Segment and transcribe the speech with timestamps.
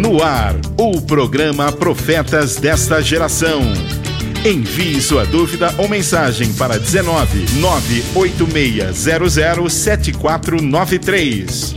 [0.00, 3.60] No ar, o programa Profetas desta Geração.
[4.46, 11.74] Envie sua dúvida ou mensagem para 19 98600 7493.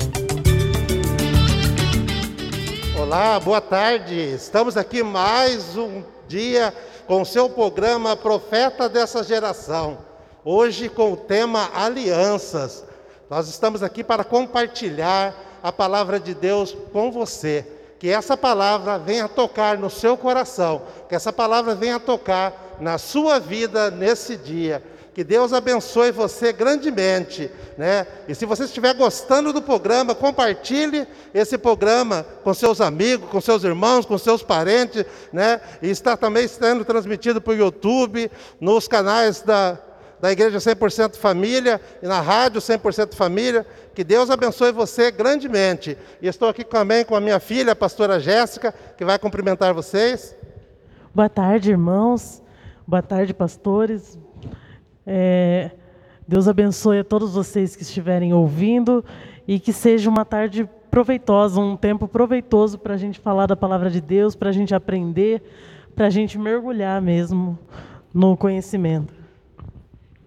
[2.98, 4.16] Olá, boa tarde.
[4.16, 6.74] Estamos aqui mais um dia
[7.06, 9.98] com o seu programa Profeta dessa Geração.
[10.46, 12.86] Hoje com o tema Alianças.
[13.30, 17.73] Nós estamos aqui para compartilhar a palavra de Deus com você
[18.04, 23.40] que essa palavra venha tocar no seu coração, que essa palavra venha tocar na sua
[23.40, 24.84] vida nesse dia.
[25.14, 28.06] Que Deus abençoe você grandemente, né?
[28.28, 33.64] E se você estiver gostando do programa, compartilhe esse programa com seus amigos, com seus
[33.64, 35.62] irmãos, com seus parentes, né?
[35.82, 38.30] E está também sendo transmitido por YouTube,
[38.60, 39.80] nos canais da
[40.24, 43.68] da Igreja 100% Família e na Rádio 100% Família.
[43.94, 45.98] Que Deus abençoe você grandemente.
[46.22, 50.34] E estou aqui também com a minha filha, a pastora Jéssica, que vai cumprimentar vocês.
[51.14, 52.42] Boa tarde, irmãos.
[52.88, 54.18] Boa tarde, pastores.
[55.06, 55.72] É,
[56.26, 59.04] Deus abençoe a todos vocês que estiverem ouvindo
[59.46, 63.90] e que seja uma tarde proveitosa, um tempo proveitoso para a gente falar da palavra
[63.90, 65.44] de Deus, para a gente aprender,
[65.94, 67.60] para a gente mergulhar mesmo
[68.14, 69.23] no conhecimento.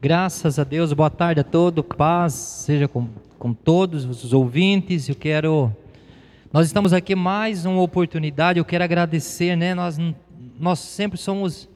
[0.06, 3.08] Graças a Deus, boa tarde a todos, paz seja com,
[3.40, 5.08] com todos os ouvintes.
[5.08, 5.74] Eu quero.
[6.52, 9.74] Nós estamos aqui mais uma oportunidade, eu quero agradecer, né?
[9.74, 9.98] Nós,
[10.60, 11.68] nós sempre somos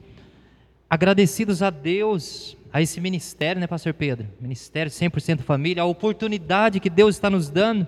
[0.89, 4.25] agradecidos a Deus, a esse ministério, né, Pastor Pedro?
[4.39, 7.85] Ministério 100% Família, a oportunidade que Deus está nos dando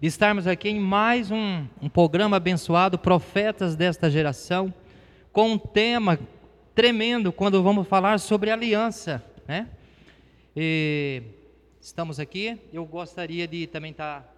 [0.00, 4.72] de estarmos aqui em mais um, um programa abençoado, Profetas desta Geração,
[5.32, 6.20] com um tema
[6.72, 9.20] tremendo quando vamos falar sobre aliança
[9.52, 9.68] né?
[10.56, 11.22] E
[11.78, 12.58] estamos aqui.
[12.72, 14.28] Eu gostaria de também estar tá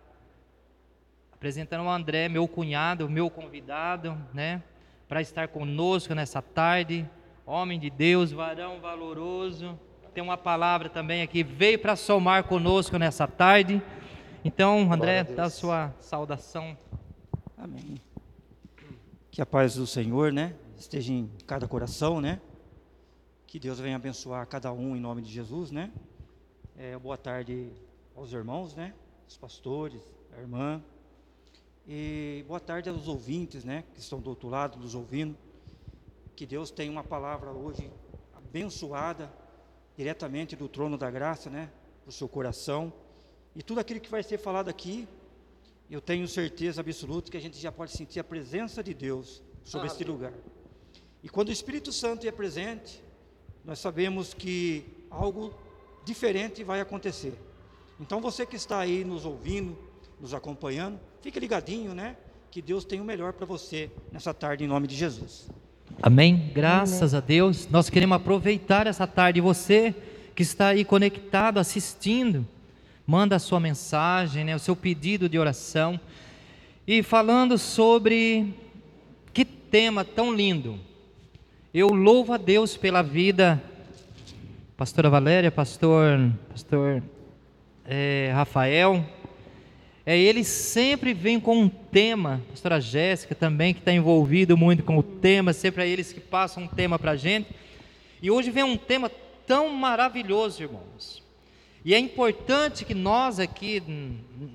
[1.33, 4.61] apresentando o André, meu cunhado, meu convidado, né?
[5.09, 7.09] Para estar conosco nessa tarde.
[7.47, 9.79] Homem de Deus, varão valoroso.
[10.13, 13.81] Tem uma palavra também aqui, veio para somar conosco nessa tarde.
[14.45, 16.77] Então, André, dá a sua saudação.
[17.57, 18.01] Amém.
[19.31, 22.41] Que a paz do Senhor, né, esteja em cada coração, né?
[23.55, 25.93] Que Deus venha abençoar cada um em nome de Jesus, né?
[26.77, 27.71] É, boa tarde
[28.17, 28.93] aos irmãos, né?
[29.29, 30.03] Os pastores,
[30.37, 30.83] a irmã.
[31.87, 33.85] E boa tarde aos ouvintes, né?
[33.95, 35.39] Que estão do outro lado, nos ouvindo.
[36.35, 37.89] Que Deus tenha uma palavra hoje
[38.35, 39.33] abençoada,
[39.97, 41.71] diretamente do trono da graça, né?
[42.03, 42.93] Para o seu coração.
[43.55, 45.07] E tudo aquilo que vai ser falado aqui,
[45.89, 49.87] eu tenho certeza absoluta que a gente já pode sentir a presença de Deus sobre
[49.87, 50.33] este lugar.
[51.23, 53.04] E quando o Espírito Santo é presente,
[53.65, 55.53] nós sabemos que algo
[56.05, 57.33] diferente vai acontecer.
[58.01, 59.77] Então você que está aí nos ouvindo,
[60.21, 62.17] nos acompanhando, fique ligadinho, né?
[62.51, 65.49] Que Deus tem o melhor para você nessa tarde em nome de Jesus.
[66.03, 66.51] Amém.
[66.55, 67.23] Graças Amém.
[67.23, 67.69] a Deus.
[67.69, 69.41] Nós queremos aproveitar essa tarde.
[69.41, 69.95] Você
[70.35, 72.47] que está aí conectado, assistindo,
[73.07, 75.99] manda a sua mensagem, né, o seu pedido de oração.
[76.87, 78.55] E falando sobre
[79.33, 80.79] que tema tão lindo.
[81.77, 83.61] Eu louvo a Deus pela vida,
[84.77, 87.03] pastora Valéria, pastor, pastor
[87.85, 89.05] é, Rafael.
[90.07, 94.97] É, eles sempre vêm com um tema, pastora Jéssica também, que está envolvido muito com
[94.97, 97.49] o tema, sempre é eles que passam um tema para a gente.
[98.23, 99.11] E hoje vem um tema
[99.45, 101.25] tão maravilhoso, irmãos.
[101.85, 103.83] E é importante que nós aqui,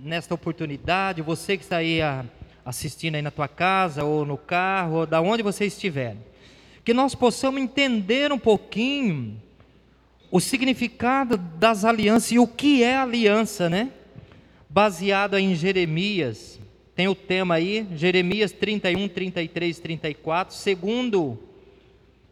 [0.01, 1.99] nesta oportunidade, você que está aí
[2.63, 6.15] assistindo aí na tua casa, ou no carro, ou da onde você estiver,
[6.89, 9.39] que nós possamos entender um pouquinho
[10.31, 13.91] o significado das alianças e o que é aliança, né?
[14.67, 16.59] Baseado em Jeremias,
[16.95, 21.37] tem o tema aí, Jeremias 31, 33, 34, segundo,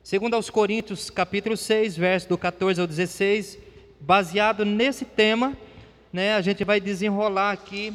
[0.02, 3.60] segundo aos Coríntios, capítulo 6, verso do 14 ao 16,
[4.02, 5.56] baseado nesse tema,
[6.12, 7.92] né, a gente vai desenrolar aqui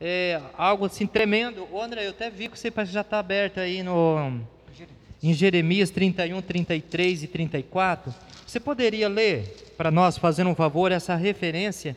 [0.00, 1.68] é, algo assim tremendo.
[1.70, 4.40] Ô André, eu até vi que você já está aberto aí no
[5.22, 8.14] em Jeremias 31, 33 e 34.
[8.46, 11.96] Você poderia ler para nós, fazendo um favor, essa referência?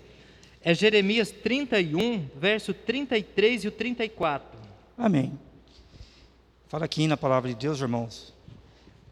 [0.61, 4.59] É Jeremias 31, verso 33 e o 34.
[4.97, 5.37] Amém.
[6.67, 8.33] Fala aqui na palavra de Deus, irmãos.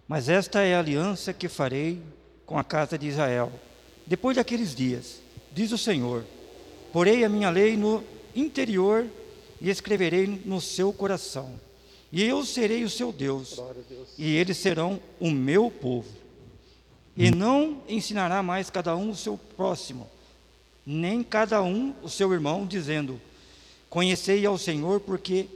[0.07, 2.01] Mas esta é a aliança que farei
[2.45, 3.51] com a casa de Israel.
[4.05, 5.21] Depois daqueles dias,
[5.53, 6.25] diz o Senhor:
[6.91, 8.03] porei a minha lei no
[8.35, 9.05] interior
[9.59, 11.53] e escreverei no seu coração
[12.11, 13.55] e eu serei o seu Deus,
[13.87, 16.09] Deus, e eles serão o meu povo.
[17.15, 20.09] E não ensinará mais cada um o seu próximo,
[20.85, 23.19] nem cada um o seu irmão, dizendo:
[23.89, 25.47] Conhecei ao Senhor, porque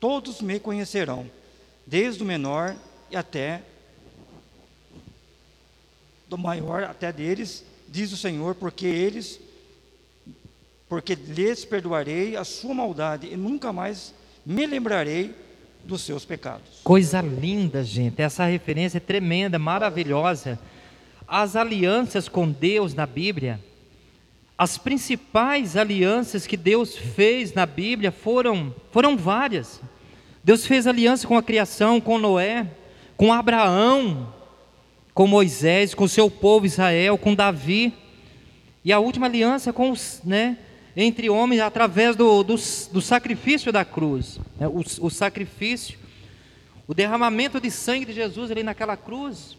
[0.00, 1.28] todos me conhecerão,
[1.86, 2.76] desde o menor
[3.10, 3.62] e até
[6.28, 9.40] do maior até deles, diz o Senhor, porque eles
[10.88, 14.14] porque lhes perdoarei a sua maldade e nunca mais
[14.44, 15.34] me lembrarei
[15.84, 16.80] dos seus pecados.
[16.82, 18.20] Coisa linda, gente.
[18.20, 20.58] Essa referência é tremenda, maravilhosa.
[21.26, 23.60] As alianças com Deus na Bíblia,
[24.56, 29.80] as principais alianças que Deus fez na Bíblia foram, foram várias.
[30.42, 32.66] Deus fez aliança com a criação, com Noé,
[33.16, 34.32] com Abraão,
[35.12, 37.94] com Moisés, com o seu povo Israel, com Davi.
[38.84, 40.58] E a última aliança com os, né,
[40.96, 44.38] entre homens através do, do, do sacrifício da cruz.
[44.58, 44.68] Né?
[44.68, 45.98] O, o, sacrifício,
[46.86, 49.56] o derramamento de sangue de Jesus ali naquela cruz,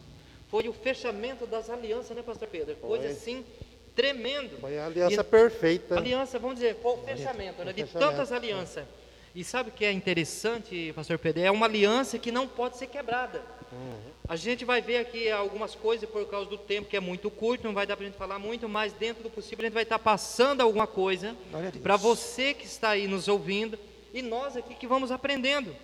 [0.49, 2.75] foi o fechamento das alianças, né, Pastor Pedro?
[2.75, 3.43] Coisa assim
[3.95, 4.57] tremendo.
[4.59, 5.97] Foi a aliança e, perfeita.
[5.97, 8.11] Aliança, vamos dizer, foi o fechamento, né, de fechamento.
[8.11, 8.83] tantas alianças.
[9.33, 11.41] E sabe o que é interessante, Pastor Pedro?
[11.41, 13.41] É uma aliança que não pode ser quebrada.
[13.71, 14.14] Uhum.
[14.27, 17.63] A gente vai ver aqui algumas coisas por causa do tempo que é muito curto,
[17.63, 19.83] não vai dar para a gente falar muito, mas dentro do possível a gente vai
[19.83, 21.35] estar passando alguma coisa
[21.83, 23.77] para você que está aí nos ouvindo
[24.13, 25.75] e nós aqui que vamos aprendendo.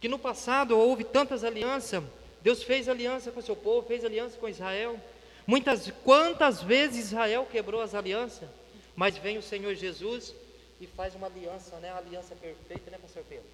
[0.00, 2.02] Que no passado houve tantas alianças,
[2.42, 4.98] Deus fez aliança com o seu povo, fez aliança com Israel.
[5.46, 8.48] Muitas, quantas vezes Israel quebrou as alianças,
[8.96, 10.34] mas vem o Senhor Jesus
[10.80, 11.90] e faz uma aliança, né?
[11.90, 13.44] A aliança perfeita, né, Pastor Pedro?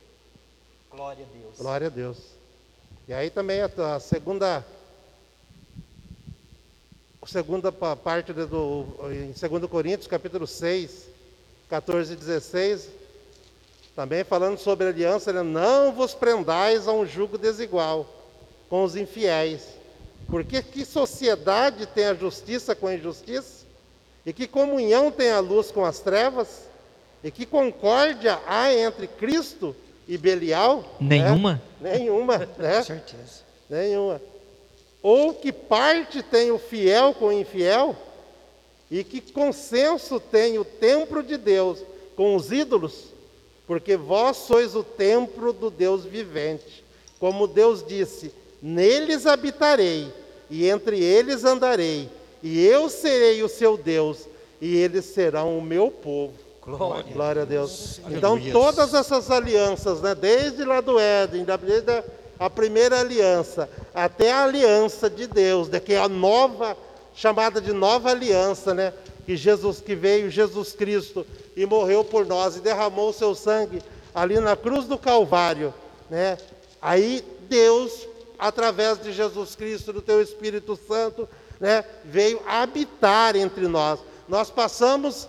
[0.91, 1.59] Glória a Deus.
[1.59, 2.40] Glória a Deus.
[3.09, 4.65] E aí também a, segunda
[7.27, 11.07] segunda parte do em 2 Coríntios, capítulo 6,
[11.69, 12.89] 14 e 16,
[13.95, 15.43] também falando sobre aliança, né?
[15.43, 18.07] não vos prendais a um jugo desigual
[18.69, 19.63] com os infiéis.
[20.29, 23.67] Porque que sociedade tem a justiça com a injustiça?
[24.25, 26.69] E que comunhão tem a luz com as trevas?
[27.23, 30.97] E que concórdia há entre Cristo e Belial?
[31.01, 31.63] Nenhuma?
[31.81, 31.99] Né?
[31.99, 32.77] Nenhuma, né?
[32.79, 33.41] Com certeza.
[33.69, 34.21] Nenhuma.
[35.03, 37.97] Ou que parte tem o fiel com o infiel?
[38.91, 41.79] E que consenso tem o templo de Deus
[42.17, 43.05] com os ídolos?
[43.67, 46.85] Porque vós sois o templo do Deus vivente.
[47.21, 50.13] Como Deus disse: Neles habitarei,
[50.51, 52.09] e entre eles andarei,
[52.43, 54.27] e eu serei o seu Deus,
[54.61, 56.35] e eles serão o meu povo.
[56.63, 58.01] Glória, Glória a Deus.
[58.11, 62.05] Então, todas essas alianças, né, desde lá do Éden, desde
[62.39, 66.77] a primeira aliança, até a aliança de Deus, né, que é a nova,
[67.15, 68.93] chamada de nova aliança, né,
[69.25, 71.27] que Jesus que veio, Jesus Cristo,
[71.57, 73.83] e morreu por nós e derramou o seu sangue
[74.15, 75.73] ali na cruz do Calvário,
[76.09, 76.37] né?
[76.81, 78.07] Aí Deus,
[78.39, 81.29] através de Jesus Cristo, do teu Espírito Santo,
[81.61, 84.01] né, veio habitar entre nós.
[84.29, 85.29] Nós passamos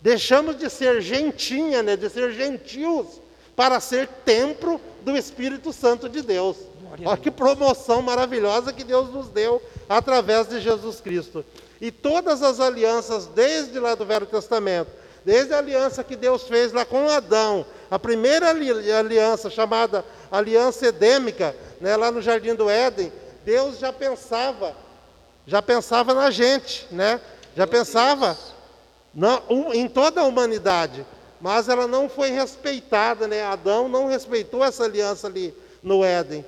[0.00, 3.06] Deixamos de ser gentinha, né, de ser gentios,
[3.54, 6.56] para ser templo do Espírito Santo de Deus.
[7.04, 11.44] Olha que promoção maravilhosa que Deus nos deu através de Jesus Cristo.
[11.80, 14.90] E todas as alianças, desde lá do Velho Testamento,
[15.24, 21.54] desde a aliança que Deus fez lá com Adão, a primeira aliança chamada aliança edêmica,
[21.80, 23.12] né, lá no Jardim do Éden,
[23.44, 24.74] Deus já pensava,
[25.46, 27.20] já pensava na gente, né?
[27.56, 28.38] Já pensava
[29.14, 31.04] não, um, em toda a humanidade,
[31.40, 33.42] mas ela não foi respeitada, né?
[33.42, 36.44] Adão não respeitou essa aliança ali no Éden.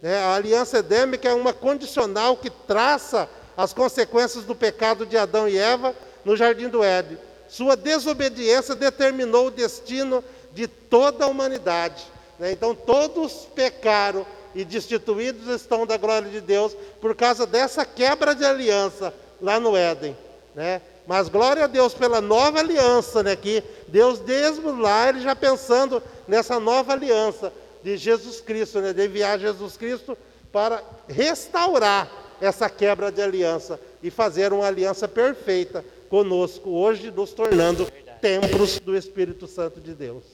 [0.00, 0.18] Né?
[0.18, 5.56] A aliança edêmica é uma condicional que traça as consequências do pecado de Adão e
[5.56, 5.94] Eva
[6.24, 7.18] no jardim do Éden.
[7.48, 12.04] Sua desobediência determinou o destino de toda a humanidade.
[12.38, 12.52] Né?
[12.52, 18.44] Então todos pecaram e destituídos estão da glória de Deus por causa dessa quebra de
[18.44, 20.16] aliança lá no Éden.
[20.54, 20.80] Né?
[21.06, 23.36] Mas glória a Deus pela nova aliança, né?
[23.36, 28.92] Que Deus desde lá, ele já pensando nessa nova aliança de Jesus Cristo, né?
[28.92, 30.16] De enviar Jesus Cristo
[30.50, 37.86] para restaurar essa quebra de aliança e fazer uma aliança perfeita conosco, hoje nos tornando
[38.20, 40.24] templos do Espírito Santo de Deus.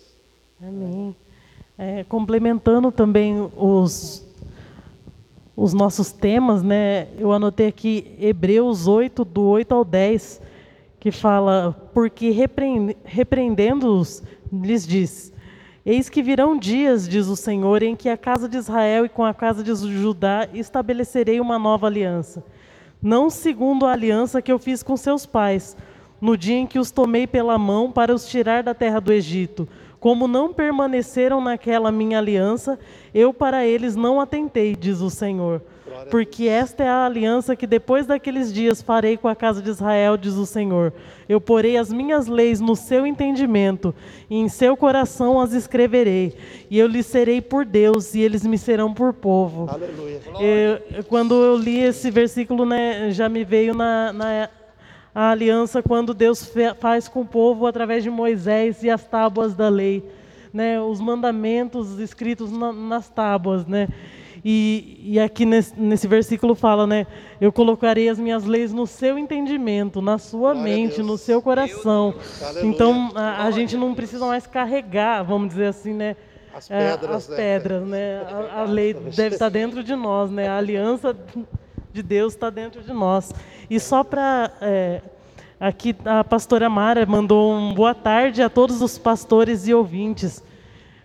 [0.62, 1.16] Amém.
[1.76, 4.22] É, complementando também os,
[5.56, 7.08] os nossos temas, né?
[7.18, 10.49] Eu anotei aqui Hebreus 8, do 8 ao 10
[11.00, 12.30] que fala: Porque
[13.04, 15.32] repreendendo-os, lhes diz:
[15.84, 19.24] Eis que virão dias, diz o Senhor, em que a casa de Israel e com
[19.24, 22.44] a casa de Judá estabelecerei uma nova aliança.
[23.02, 25.74] Não segundo a aliança que eu fiz com seus pais,
[26.20, 29.66] no dia em que os tomei pela mão para os tirar da terra do Egito.
[29.98, 32.78] Como não permaneceram naquela minha aliança,
[33.14, 35.62] eu para eles não atentei, diz o Senhor
[36.10, 40.16] porque esta é a aliança que depois daqueles dias farei com a casa de Israel,
[40.16, 40.92] diz o Senhor.
[41.28, 43.94] Eu porei as minhas leis no seu entendimento,
[44.28, 46.34] e em seu coração as escreverei,
[46.70, 49.68] e eu lhes serei por Deus, e eles me serão por povo.
[49.70, 50.20] Aleluia.
[50.40, 54.48] Eu- quando eu li esse versículo, né, já me veio na, na-
[55.14, 59.68] a aliança quando Deus faz com o povo através de Moisés e as tábuas da
[59.68, 60.04] lei,
[60.52, 63.88] né, os mandamentos escritos na- nas tábuas, né.
[64.44, 67.06] E, e aqui nesse, nesse versículo fala, né,
[67.40, 72.14] eu colocarei as minhas leis no seu entendimento, na sua Glória mente, no seu coração.
[72.62, 76.16] Então a, a gente não precisa mais carregar, vamos dizer assim, né,
[76.54, 77.36] As é, pedras, as né?
[77.36, 78.22] pedras, né?
[78.52, 80.48] A, a lei deve estar dentro de nós, né?
[80.48, 81.14] A aliança
[81.92, 83.32] de Deus está dentro de nós.
[83.68, 84.50] E só para
[85.58, 90.42] aqui a pastora Mara mandou um boa tarde a todos os pastores e ouvintes.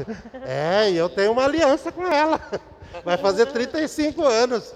[0.46, 2.40] É, e eu tenho uma aliança com ela.
[3.04, 4.72] Vai fazer 35 anos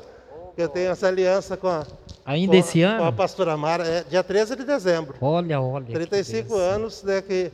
[0.55, 1.85] que eu tenho essa aliança com a,
[2.25, 2.97] Ainda com esse ano?
[2.99, 3.87] com a pastora Mara.
[3.87, 5.13] É dia 13 de dezembro.
[5.21, 5.85] Olha, olha.
[5.85, 6.57] que 35 bênção.
[6.57, 7.51] anos né, que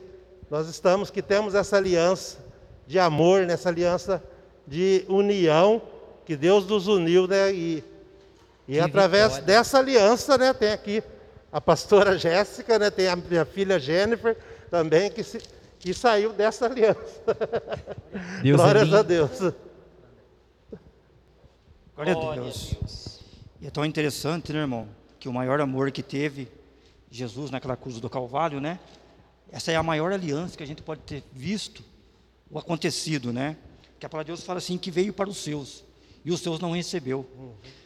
[0.50, 2.38] nós estamos, que temos essa aliança
[2.88, 4.24] de amor, nessa aliança
[4.66, 5.82] de união,
[6.28, 7.54] que Deus nos uniu, né?
[7.54, 7.82] E,
[8.68, 9.46] e através vitória.
[9.46, 11.02] dessa aliança, né, tem aqui
[11.50, 14.38] a pastora Jéssica, né, tem a minha filha Jennifer
[14.70, 15.42] também, que, se,
[15.80, 17.22] que saiu dessa aliança.
[18.44, 18.98] Deus é Glórias lindo.
[18.98, 19.40] a Deus.
[21.96, 23.22] Glória a Deus.
[23.62, 24.86] E é tão interessante, né, irmão,
[25.22, 26.50] que o maior amor que teve
[27.10, 28.82] Jesus naquela cruz do Calvário, né?
[29.50, 31.82] Essa é a maior aliança que a gente pode ter visto
[32.52, 33.56] o acontecido, né?
[33.98, 35.87] Que a palavra de Deus fala assim que veio para os seus
[36.28, 37.26] e os seus não recebeu.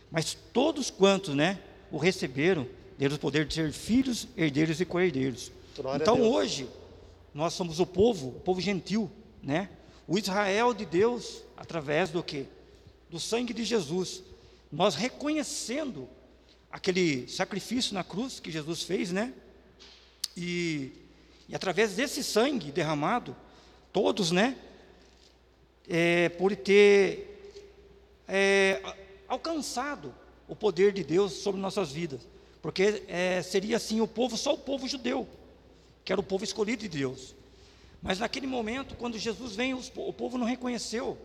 [0.10, 1.60] Mas todos quantos, né,
[1.92, 2.68] o receberam,
[2.98, 5.52] deram o poder de ser filhos, herdeiros e co-herdeiros.
[5.94, 6.68] Então hoje
[7.36, 9.12] nós somos o povo, o povo gentil,
[9.44, 9.70] né?
[10.08, 12.48] O Israel de Deus através do quê?
[13.12, 14.24] Do sangue de Jesus.
[14.72, 16.10] Nós reconhecendo
[16.72, 19.36] aquele sacrifício na cruz que Jesus fez, né?
[20.36, 20.92] E,
[21.48, 23.36] e através desse sangue derramado,
[23.94, 24.58] todos, né?
[25.88, 27.31] É, por ter
[28.32, 28.82] é,
[29.28, 30.14] alcançado
[30.48, 32.22] o poder de Deus sobre nossas vidas,
[32.62, 35.28] porque é, seria assim o povo, só o povo judeu,
[36.06, 37.36] que era o povo escolhido de Deus.
[38.02, 41.18] Mas naquele momento, quando Jesus vem, os o povo não reconheceu,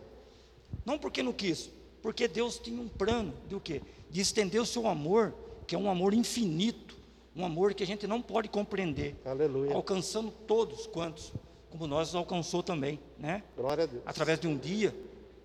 [0.85, 1.69] não porque não quis,
[2.01, 3.81] porque Deus tinha um plano de o quê?
[4.09, 5.33] De estender o seu amor,
[5.65, 6.97] que é um amor infinito,
[7.33, 9.73] um amor que a gente não pode compreender, Aleluia.
[9.73, 11.31] alcançando todos quantos,
[11.69, 13.43] como nós alcançou também, né?
[13.55, 14.03] Glória a Deus.
[14.05, 14.93] através de um dia,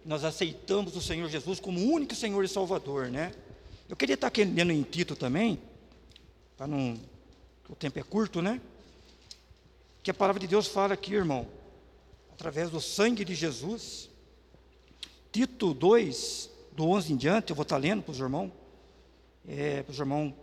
[0.05, 3.33] nós aceitamos o Senhor Jesus como único Senhor e Salvador, né?
[3.89, 5.61] Eu queria estar aqui lendo em Tito também,
[6.57, 6.99] para não,
[7.69, 8.61] o tempo é curto, né?
[10.03, 11.47] Que a palavra de Deus fala aqui, irmão,
[12.33, 14.11] através do sangue de Jesus.
[15.31, 18.51] Tito 2, do 11 em diante, eu vou estar lendo para os irmãos,
[19.47, 20.35] é, para os irmãos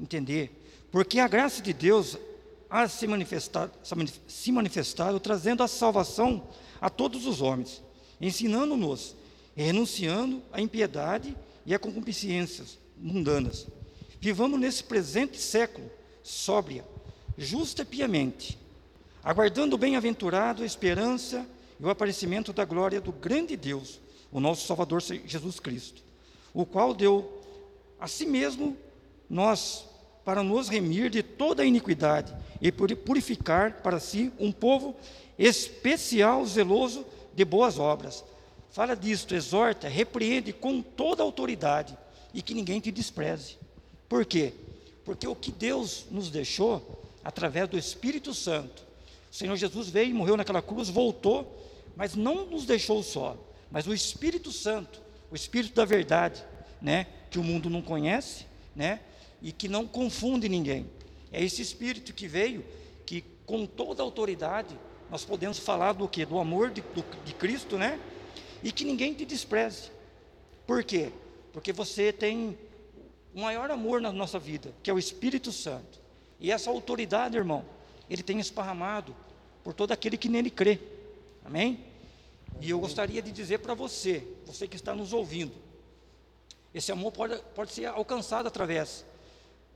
[0.00, 0.50] entender.
[0.90, 2.18] Porque a graça de Deus
[2.68, 3.72] há se manifestado,
[4.26, 6.48] se manifestado trazendo a salvação
[6.80, 7.82] a todos os homens,
[8.20, 9.14] ensinando-nos,
[9.56, 13.66] e renunciando à impiedade e a concupiscências mundanas.
[14.20, 15.90] Vivamos nesse presente século
[16.22, 16.84] sóbria,
[17.36, 18.58] justa e piamente,
[19.22, 21.46] aguardando o bem-aventurado a esperança
[21.78, 26.02] e o aparecimento da glória do grande Deus, o nosso Salvador Jesus Cristo,
[26.52, 27.40] o qual deu
[28.00, 28.76] a si mesmo
[29.28, 29.84] nós
[30.24, 34.94] para nos remir de toda a iniquidade e puri- purificar para si um povo
[35.38, 37.06] especial, zeloso
[37.38, 38.24] de boas obras.
[38.70, 41.96] Fala disto, exorta, repreende com toda autoridade
[42.34, 43.56] e que ninguém te despreze.
[44.08, 44.52] Por quê?
[45.04, 48.82] Porque o que Deus nos deixou através do Espírito Santo.
[49.30, 51.64] O Senhor Jesus veio morreu naquela cruz, voltou,
[51.96, 53.36] mas não nos deixou só,
[53.70, 56.44] mas o Espírito Santo, o Espírito da verdade,
[56.82, 59.00] né, que o mundo não conhece, né,
[59.40, 60.86] e que não confunde ninguém.
[61.30, 62.64] É esse Espírito que veio,
[63.06, 64.76] que com toda autoridade
[65.10, 66.24] nós podemos falar do que?
[66.24, 67.98] Do amor de, do- de Cristo, né?
[68.62, 69.90] E que ninguém te despreze.
[70.66, 71.10] Por quê?
[71.52, 72.58] Porque você tem
[73.34, 76.00] o maior amor na nossa vida, que é o Espírito Santo.
[76.40, 77.64] E essa autoridade, irmão,
[78.08, 79.14] ele tem esparramado
[79.64, 80.78] por todo aquele que nele crê.
[81.44, 81.84] Amém?
[82.60, 85.52] E eu gostaria de dizer para você, você que está nos ouvindo,
[86.74, 89.04] esse amor pode, pode ser alcançado através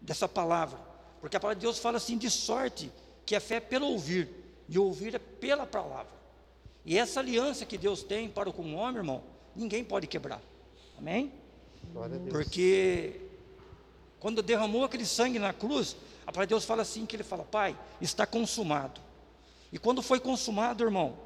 [0.00, 0.78] dessa palavra,
[1.20, 2.90] porque a palavra de Deus fala assim: de sorte
[3.24, 4.28] que a fé é pelo ouvir,
[4.72, 6.10] e o ouvir é pela palavra.
[6.82, 9.22] E essa aliança que Deus tem para com o homem, irmão,
[9.54, 10.40] ninguém pode quebrar.
[10.96, 11.30] Amém?
[12.30, 13.20] Porque
[14.18, 17.44] quando derramou aquele sangue na cruz, A palavra de Deus fala assim, que ele fala,
[17.44, 19.00] Pai, está consumado.
[19.72, 21.16] E quando foi consumado, irmão,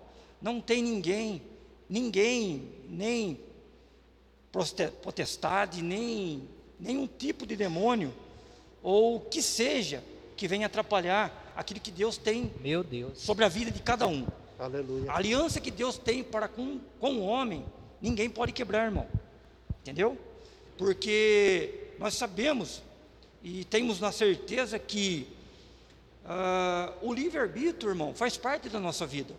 [0.40, 1.42] não tem ninguém,
[1.88, 3.40] ninguém, nem
[5.02, 6.48] potestade, nem
[6.80, 8.12] nenhum tipo de demônio,
[8.82, 10.02] ou que seja,
[10.36, 13.18] que venha atrapalhar aquilo que Deus tem Meu Deus.
[13.18, 14.26] sobre a vida de cada um.
[14.58, 15.10] Aleluia.
[15.10, 17.64] A aliança que Deus tem para com, com o homem,
[18.00, 19.06] ninguém pode quebrar, irmão.
[19.80, 20.16] Entendeu?
[20.76, 22.82] Porque nós sabemos
[23.42, 25.26] e temos na certeza que
[26.24, 29.34] uh, o livre-arbítrio, irmão, faz parte da nossa vida.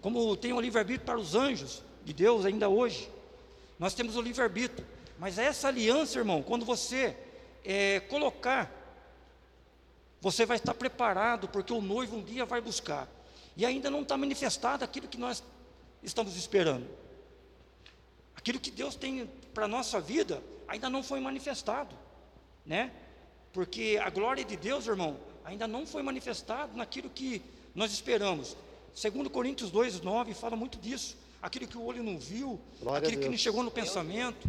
[0.00, 3.08] Como tem o livre-arbítrio para os anjos de Deus ainda hoje.
[3.78, 4.86] Nós temos o livre-arbítrio.
[5.18, 7.16] Mas essa aliança, irmão, quando você
[7.64, 8.81] é, colocar,
[10.22, 13.08] você vai estar preparado, porque o noivo um dia vai buscar.
[13.56, 15.42] E ainda não está manifestado aquilo que nós
[16.00, 16.86] estamos esperando.
[18.36, 21.94] Aquilo que Deus tem para a nossa vida ainda não foi manifestado,
[22.64, 22.92] né?
[23.52, 27.42] Porque a glória de Deus, irmão, ainda não foi manifestado naquilo que
[27.74, 28.56] nós esperamos.
[28.94, 31.16] Segundo Coríntios 2, 9, fala muito disso.
[31.42, 34.48] Aquilo que o olho não viu, Glória aquilo que não chegou no pensamento,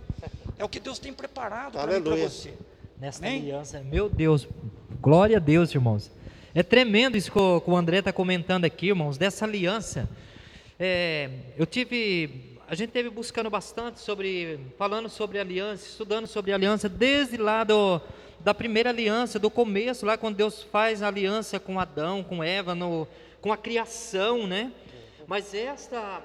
[0.56, 2.54] é o que Deus tem preparado para você.
[3.00, 3.42] Nesta Amém?
[3.42, 4.48] aliança, meu Deus,
[5.04, 6.10] glória a Deus, irmãos.
[6.56, 10.10] É tremendo isso que o, André está comentando aqui, irmãos, dessa aliança.
[10.80, 16.88] É, eu tive, a gente teve buscando bastante sobre, falando sobre aliança, estudando sobre aliança,
[16.88, 18.00] desde lá do,
[18.40, 22.74] da primeira aliança, do começo, lá quando Deus faz a aliança com Adão, com Eva,
[22.74, 23.06] no,
[23.42, 24.72] com a criação, né?
[25.28, 26.22] Mas esta,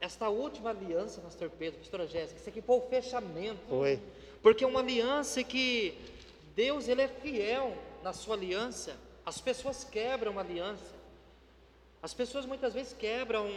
[0.00, 3.58] esta última aliança, Pastor Pedro, Pastora Jéssica, isso aqui foi o fechamento.
[3.68, 3.98] Foi.
[4.44, 5.92] Porque é uma aliança que
[6.54, 8.96] Deus ele é fiel na sua aliança.
[9.24, 10.94] As pessoas quebram a aliança.
[12.00, 13.50] As pessoas muitas vezes quebram,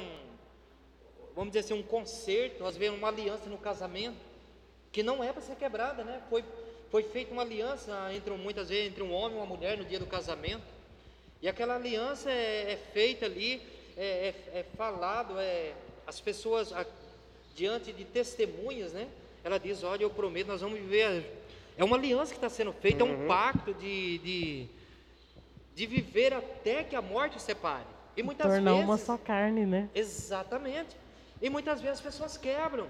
[1.36, 4.18] vamos dizer assim, um concerto, às vezes uma aliança no casamento,
[4.92, 6.24] que não é para ser quebrada, né?
[6.32, 6.44] Foi,
[6.90, 10.00] foi feita uma aliança entre muitas vezes entre um homem e uma mulher no dia
[10.00, 10.64] do casamento.
[11.44, 13.62] E aquela aliança é, é feita ali,
[13.96, 15.76] é, é, é falado, é,
[16.08, 16.88] as pessoas a-
[17.54, 19.08] diante de testemunhas, né?
[19.44, 21.39] Ela diz, olha, eu prometo, nós vamos viver.
[21.80, 24.68] É uma aliança que está sendo feita, é um pacto de, de,
[25.74, 27.86] de viver até que a morte os separe.
[28.18, 28.86] E muitas Tornar vezes.
[28.86, 29.90] uma só carne, né?
[29.96, 30.98] Exatamente.
[31.42, 32.86] E muitas vezes as pessoas quebram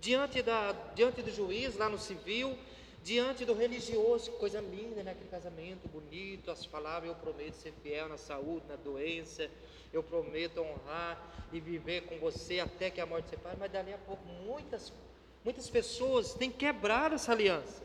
[0.00, 2.56] diante, da, diante do juiz, lá no civil,
[3.04, 5.10] diante do religioso, que coisa linda, né?
[5.10, 9.50] Aquele casamento bonito, as palavras, eu prometo ser fiel na saúde, na doença,
[9.92, 13.98] eu prometo honrar e viver com você até que a morte separe, mas dali a
[13.98, 14.90] pouco muitas,
[15.44, 17.82] muitas pessoas têm quebrado essa aliança.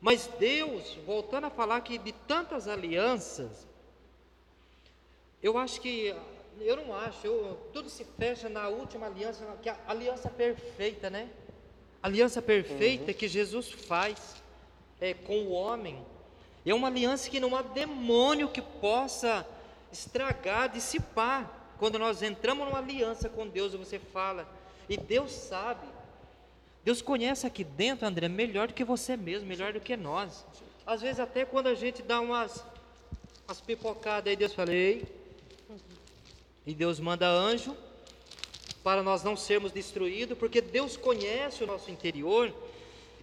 [0.00, 3.66] Mas Deus, voltando a falar que de tantas alianças,
[5.42, 6.14] eu acho que,
[6.60, 11.08] eu não acho, eu- tudo se fecha na última aliança, que é a aliança perfeita,
[11.10, 11.28] né?
[12.02, 14.42] Aliança perfeita que Jesus faz
[15.00, 16.04] é, com o homem.
[16.64, 19.46] É uma aliança que não há demônio que possa
[19.92, 21.74] estragar, dissipar.
[21.78, 24.48] Quando nós entramos numa aliança com Deus, você fala,
[24.88, 25.86] e Deus sabe,
[26.86, 30.46] Deus conhece aqui dentro, André, melhor do que você mesmo, melhor do que nós.
[30.86, 32.64] Às vezes até quando a gente dá umas,
[33.44, 35.04] umas pipocadas aí, Deus fala, ei,
[36.64, 37.76] e Deus manda anjo
[38.84, 42.54] para nós não sermos destruídos, porque Deus conhece o nosso interior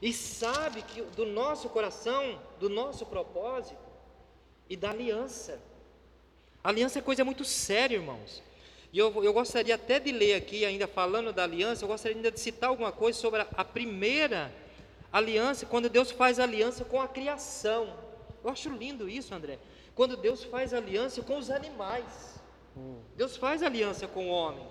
[0.02, 3.78] e sabe que do nosso coração, do nosso propósito
[4.70, 5.58] e da aliança.
[6.62, 8.44] A aliança é coisa muito séria, irmãos.
[8.94, 12.32] E eu, eu gostaria até de ler aqui, ainda falando da aliança, eu gostaria ainda
[12.32, 14.54] de citar alguma coisa sobre a, a primeira
[15.12, 17.92] aliança, quando Deus faz aliança com a criação.
[18.44, 19.58] Eu acho lindo isso, André.
[19.96, 22.40] Quando Deus faz aliança com os animais.
[23.16, 24.68] Deus faz aliança com o homem.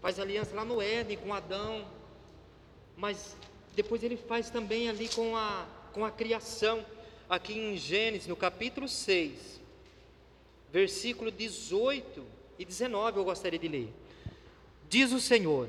[0.00, 1.86] Faz aliança lá no Éden com Adão.
[2.96, 3.36] Mas
[3.76, 6.86] depois ele faz também ali com a, com a criação.
[7.28, 9.60] Aqui em Gênesis, no capítulo 6,
[10.70, 13.92] versículo 18 e 19, eu gostaria de ler.
[14.88, 15.68] Diz o Senhor,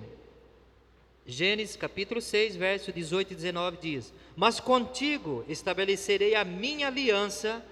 [1.26, 7.64] Gênesis capítulo 6, verso 18 e 19 diz: Mas contigo estabelecerei a minha aliança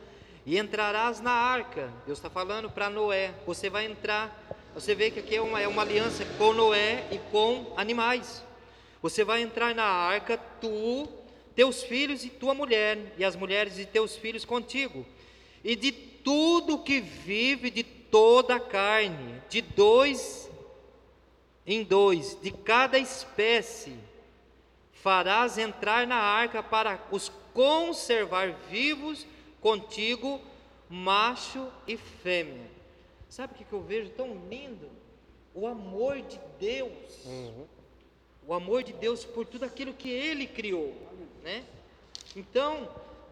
[0.45, 1.91] e entrarás na arca.
[2.05, 4.47] Deus está falando para Noé: Você vai entrar.
[4.73, 8.41] Você vê que aqui é uma, é uma aliança com Noé e com animais.
[9.01, 11.09] Você vai entrar na arca, tu,
[11.53, 15.05] teus filhos e tua mulher, e as mulheres de teus filhos contigo,
[15.63, 20.49] e de tudo que vive de toda a carne, de dois
[21.65, 23.95] em dois, de cada espécie,
[24.91, 29.25] farás entrar na arca para os conservar vivos
[29.59, 30.41] contigo,
[30.89, 32.69] macho e fêmea.
[33.29, 34.89] Sabe o que eu vejo tão lindo?
[35.53, 37.25] O amor de Deus.
[38.47, 40.95] O amor de Deus por tudo aquilo que Ele criou,
[41.43, 41.63] né?
[42.35, 42.89] Então,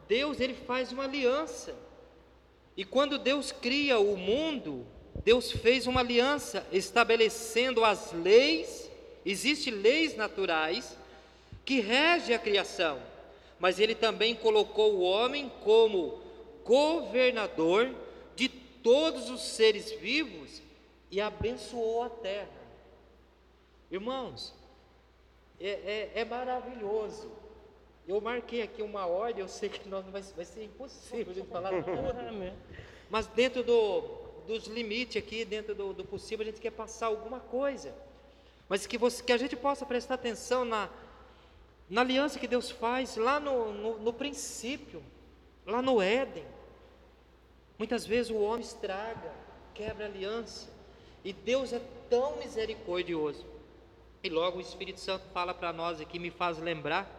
[0.07, 1.75] Deus ele faz uma aliança
[2.79, 4.87] E quando Deus cria o mundo,
[5.25, 8.89] Deus fez uma aliança estabelecendo as leis,
[9.25, 10.95] existem leis naturais
[11.65, 12.97] que regem a criação,
[13.59, 16.21] mas ele também colocou o homem como
[16.63, 17.93] governador
[18.37, 20.61] de todos os seres vivos
[21.11, 22.47] e abençoou a terra.
[23.91, 24.53] Irmãos,
[25.59, 27.29] é, é, é maravilhoso.
[28.09, 31.69] Eu marquei aqui uma ordem, eu sei que nós vai, vai ser impossível de falar
[31.69, 32.57] tudo,
[33.07, 34.01] mas dentro do,
[34.47, 37.93] dos limites aqui, dentro do, do, possível, a gente quer passar alguma coisa,
[38.67, 40.89] mas que, você, que a gente possa prestar atenção na,
[41.87, 45.03] na aliança que Deus faz lá no, no, no princípio,
[45.63, 46.45] lá no Éden.
[47.77, 49.31] Muitas vezes o homem estraga,
[49.75, 50.67] quebra a aliança,
[51.23, 53.45] e Deus é tão misericordioso.
[54.23, 57.18] E logo o Espírito Santo fala para nós aqui, me faz lembrar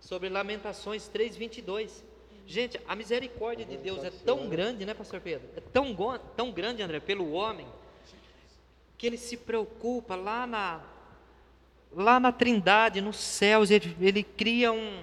[0.00, 2.04] sobre Lamentações 3:22.
[2.46, 5.48] Gente, a misericórdia de Deus é tão grande, né, pastor Pedro?
[5.56, 5.96] É tão,
[6.36, 7.66] tão grande, André, pelo homem,
[8.96, 10.80] que ele se preocupa lá na
[11.92, 15.02] lá na Trindade, nos céus, ele, ele cria um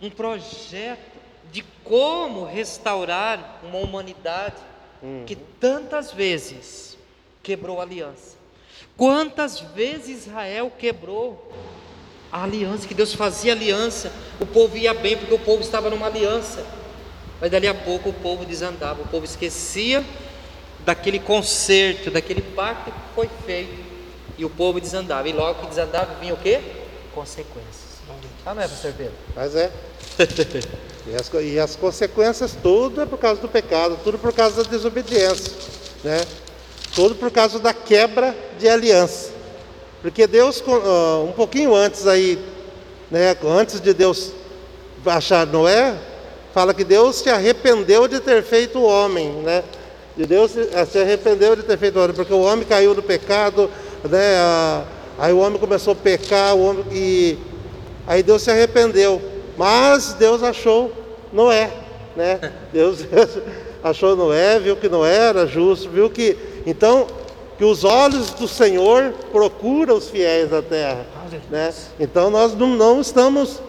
[0.00, 1.18] um projeto
[1.50, 4.56] de como restaurar uma humanidade
[5.02, 5.24] uhum.
[5.26, 6.98] que tantas vezes
[7.42, 8.36] quebrou a aliança.
[8.96, 11.52] Quantas vezes Israel quebrou
[12.36, 16.06] a aliança, que Deus fazia aliança, o povo ia bem porque o povo estava numa
[16.06, 16.62] aliança.
[17.40, 20.04] Mas dali a pouco o povo desandava, o povo esquecia
[20.84, 23.86] daquele conserto, daquele pacto que foi feito.
[24.36, 25.26] E o povo desandava.
[25.28, 26.60] E logo que desandava vinha o quê?
[27.14, 27.86] Consequências.
[28.44, 29.14] Ah, não é, pastor Pedro?
[29.34, 29.72] Mas é.
[31.06, 34.70] e, as, e as consequências, tudo é por causa do pecado, tudo por causa da
[34.70, 35.54] desobediência.
[36.04, 36.20] Né?
[36.94, 39.35] Tudo por causa da quebra de aliança.
[40.02, 40.62] Porque Deus,
[41.26, 42.38] um pouquinho antes aí,
[43.10, 44.32] né, antes de Deus
[45.04, 45.96] achar Noé,
[46.52, 49.62] fala que Deus se arrependeu de ter feito o homem, né?
[50.16, 53.70] De Deus se arrependeu de ter feito o homem, porque o homem caiu no pecado,
[54.04, 54.84] né?
[55.18, 57.38] Aí o homem começou a pecar, o homem, e
[58.06, 59.20] aí Deus se arrependeu.
[59.56, 60.92] Mas Deus achou
[61.32, 61.70] Noé,
[62.14, 62.52] né?
[62.72, 63.00] Deus
[63.82, 67.06] achou Noé, viu que Noé era justo, viu que então
[67.56, 71.06] que os olhos do Senhor procuram os fiéis da terra,
[71.50, 71.72] né?
[71.98, 73.60] Então nós não, não estamos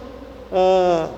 [0.51, 1.09] ah,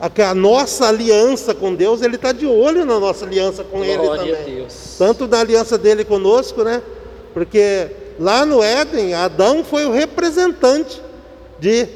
[0.00, 4.22] a, a, nossa aliança com Deus, Ele está de olho na nossa aliança com Glória
[4.22, 4.66] Ele também,
[4.98, 6.82] tanto na aliança dele conosco, né?
[7.34, 11.02] Porque lá no Éden, Adão foi o representante
[11.58, 11.88] de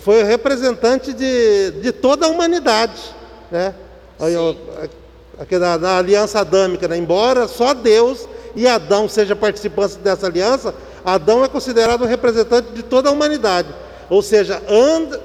[0.00, 3.00] foi o representante de, de toda a humanidade,
[3.50, 3.74] né?
[5.38, 6.96] Aqui na, na, aliança adâmica, né?
[6.96, 12.82] embora só Deus e Adão seja participante dessa aliança, Adão é considerado o representante de
[12.82, 13.68] toda a humanidade.
[14.08, 15.20] Ou seja, anda,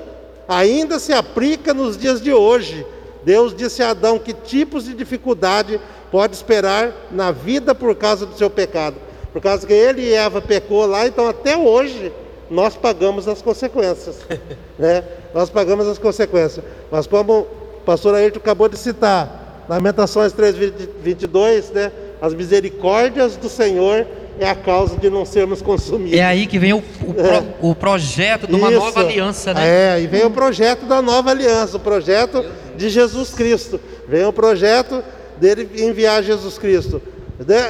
[0.47, 2.85] ainda se aplica nos dias de hoje.
[3.23, 5.79] Deus disse a Adão que tipos de dificuldade
[6.11, 8.97] pode esperar na vida por causa do seu pecado.
[9.31, 12.11] Por causa que ele e Eva pecou lá, então até hoje
[12.49, 14.17] nós pagamos as consequências.
[14.77, 15.05] né?
[15.33, 16.65] Nós pagamos as consequências.
[16.91, 20.55] Mas como o pastor Ayrton acabou de citar, Lamentações 3,
[21.01, 21.91] 22, né?
[22.21, 24.05] As misericórdias do Senhor
[24.39, 26.17] é a causa de não sermos consumidos.
[26.17, 27.41] É aí que vem o, o, é.
[27.41, 28.79] pro, o projeto de uma Isso.
[28.79, 29.97] nova aliança, né?
[29.97, 32.45] É, e vem o projeto da nova aliança, o projeto
[32.77, 33.79] de Jesus Cristo.
[34.07, 35.03] Vem o projeto
[35.37, 37.01] dele enviar Jesus Cristo.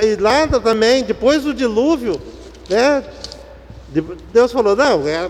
[0.03, 2.21] E lá também, depois do dilúvio,
[2.69, 3.03] né?
[4.33, 5.29] Deus falou: não, é,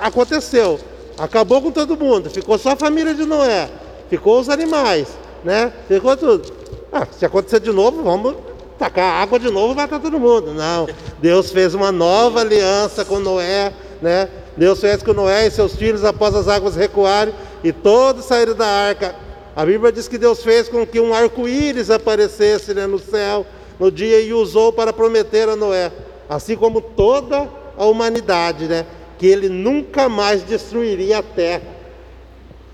[0.00, 0.80] aconteceu,
[1.18, 3.68] acabou com todo mundo, ficou só a família de Noé,
[4.08, 5.08] ficou os animais,
[5.42, 5.70] né?
[5.86, 6.50] Ficou tudo.
[6.90, 8.36] Ah, se acontecer de novo, vamos
[8.84, 10.52] tacar água de novo, vai estar todo mundo.
[10.52, 10.86] Não,
[11.20, 14.28] Deus fez uma nova aliança com Noé, né?
[14.56, 18.66] Deus fez com Noé e seus filhos após as águas recuarem e todos saíram da
[18.66, 19.16] arca.
[19.56, 23.46] A Bíblia diz que Deus fez com que um arco-íris aparecesse né, no céu
[23.80, 25.90] no dia e usou para prometer a Noé,
[26.28, 28.84] assim como toda a humanidade, né?
[29.18, 31.62] Que ele nunca mais destruiria a terra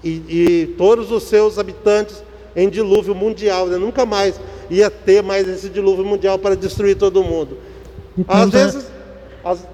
[0.03, 2.23] e, e todos os seus habitantes
[2.57, 3.79] em dilúvio mundial, né?
[3.79, 7.59] Nunca mais ia ter mais esse dilúvio mundial para destruir todo mundo.
[8.27, 8.85] Às é vezes.
[9.45, 9.69] É, as...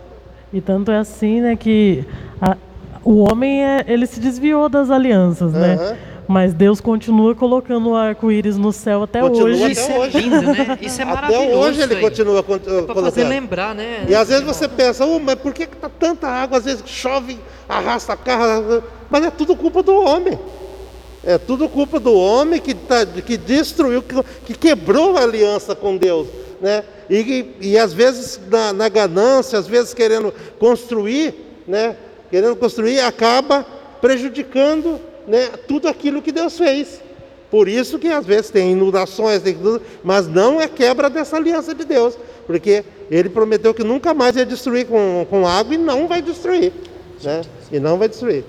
[0.52, 2.04] E tanto é assim, né, que
[2.40, 2.56] a,
[3.04, 5.60] o homem é, ele se desviou das alianças, uhum.
[5.60, 5.98] né?
[6.28, 9.62] Mas Deus continua colocando o arco-íris no céu até continua hoje.
[9.62, 10.16] Até isso hoje.
[10.16, 10.78] é lindo, né?
[10.82, 11.44] Isso é maravilhoso.
[11.44, 12.94] Até hoje ele continua é colocando.
[12.94, 14.06] fazer lembrar, né?
[14.08, 16.58] E às vezes você pensa, oh, mas por que está tanta água?
[16.58, 20.36] Às vezes chove, arrasta carro, mas é tudo culpa do homem.
[21.26, 24.14] É tudo culpa do homem que, tá, que destruiu, que,
[24.46, 26.28] que quebrou a aliança com Deus.
[26.60, 26.84] Né?
[27.10, 31.34] E, e às vezes na, na ganância, às vezes querendo construir,
[31.66, 31.96] né?
[32.30, 33.66] querendo construir, acaba
[34.00, 37.00] prejudicando né, tudo aquilo que Deus fez.
[37.50, 41.74] Por isso que às vezes tem inundações, tem tudo, mas não é quebra dessa aliança
[41.74, 46.06] de Deus, porque ele prometeu que nunca mais ia destruir com, com água e não
[46.06, 46.72] vai destruir.
[47.22, 47.42] Né?
[47.72, 48.44] E não vai destruir.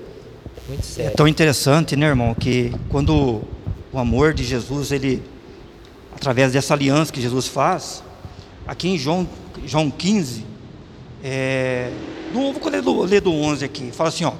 [0.67, 1.11] Muito sério.
[1.11, 3.41] É tão interessante, né, irmão, que quando
[3.91, 5.23] o amor de Jesus, ele,
[6.15, 8.03] através dessa aliança que Jesus faz,
[8.67, 9.27] aqui em João,
[9.65, 10.45] João 15,
[11.23, 11.91] é,
[12.33, 14.33] vou ler do, ler do 11 aqui, fala assim, ó,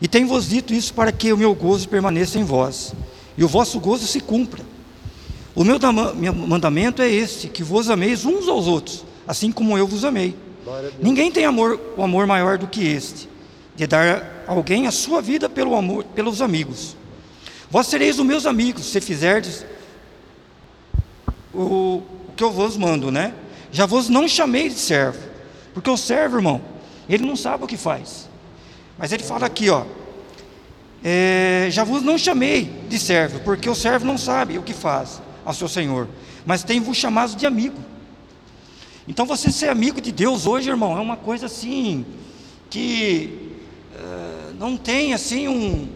[0.00, 2.94] e tenho-vos dito isso para que o meu gozo permaneça em vós,
[3.36, 4.62] e o vosso gozo se cumpra.
[5.54, 5.78] O meu
[6.32, 10.36] mandamento é este, que vos ameis uns aos outros, assim como eu vos amei.
[11.00, 13.28] Ninguém tem amor, o amor maior do que este,
[13.80, 16.94] de dar alguém a sua vida pelo amor, pelos amigos.
[17.70, 19.64] Vós sereis os meus amigos, se fizerdes
[21.54, 22.02] o, o
[22.36, 23.32] que eu vos mando, né?
[23.72, 25.18] Já vos não chamei de servo,
[25.72, 26.60] porque o servo, irmão,
[27.08, 28.28] ele não sabe o que faz.
[28.98, 29.86] Mas ele fala aqui, ó,
[31.02, 35.22] é, já vos não chamei de servo, porque o servo não sabe o que faz
[35.42, 36.06] ao seu senhor,
[36.44, 37.78] mas tem vos chamado de amigo.
[39.08, 42.04] Então você ser amigo de Deus hoje, irmão, é uma coisa assim
[42.68, 43.39] que
[44.60, 45.88] não tem assim um,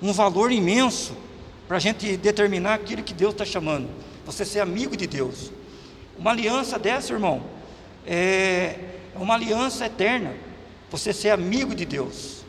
[0.00, 1.12] um valor imenso
[1.66, 3.88] para a gente determinar aquilo que Deus está chamando.
[4.24, 5.50] Você ser amigo de Deus.
[6.16, 7.42] Uma aliança dessa, irmão,
[8.06, 8.78] é
[9.16, 10.36] uma aliança eterna.
[10.88, 12.44] Você ser amigo de Deus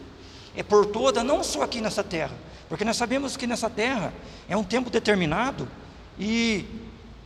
[0.56, 2.36] é por toda, não só aqui nessa terra,
[2.70, 4.14] porque nós sabemos que nessa terra
[4.48, 5.68] é um tempo determinado
[6.20, 6.68] e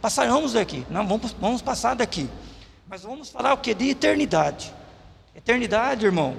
[0.02, 2.30] passaremos daqui, não, vamos, vamos passar daqui,
[2.88, 3.74] mas vamos falar o que?
[3.74, 4.74] De eternidade.
[5.36, 6.38] Eternidade, irmão,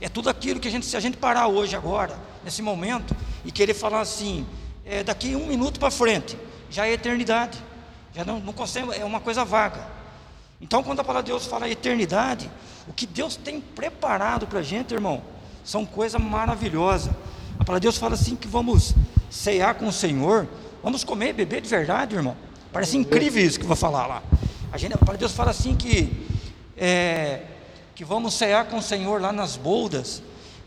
[0.00, 3.50] é tudo aquilo que a gente, se a gente parar hoje, agora, nesse momento, e
[3.50, 4.46] querer falar assim,
[4.84, 6.38] é, daqui um minuto para frente,
[6.70, 7.58] já é eternidade,
[8.14, 9.86] já não, não consegue, é uma coisa vaga.
[10.60, 12.50] Então, quando a palavra de Deus fala eternidade,
[12.88, 15.22] o que Deus tem preparado para a gente, irmão,
[15.64, 17.12] são coisas maravilhosas.
[17.58, 18.94] A palavra de Deus fala assim que vamos
[19.30, 20.48] cear com o Senhor,
[20.82, 22.36] vamos comer e beber de verdade, irmão.
[22.72, 24.22] Parece incrível isso que eu vou falar lá.
[24.72, 26.26] A, gente, a palavra de Deus fala assim que,
[26.76, 27.42] é,
[27.98, 30.22] que vamos cear com o Senhor lá nas boldas.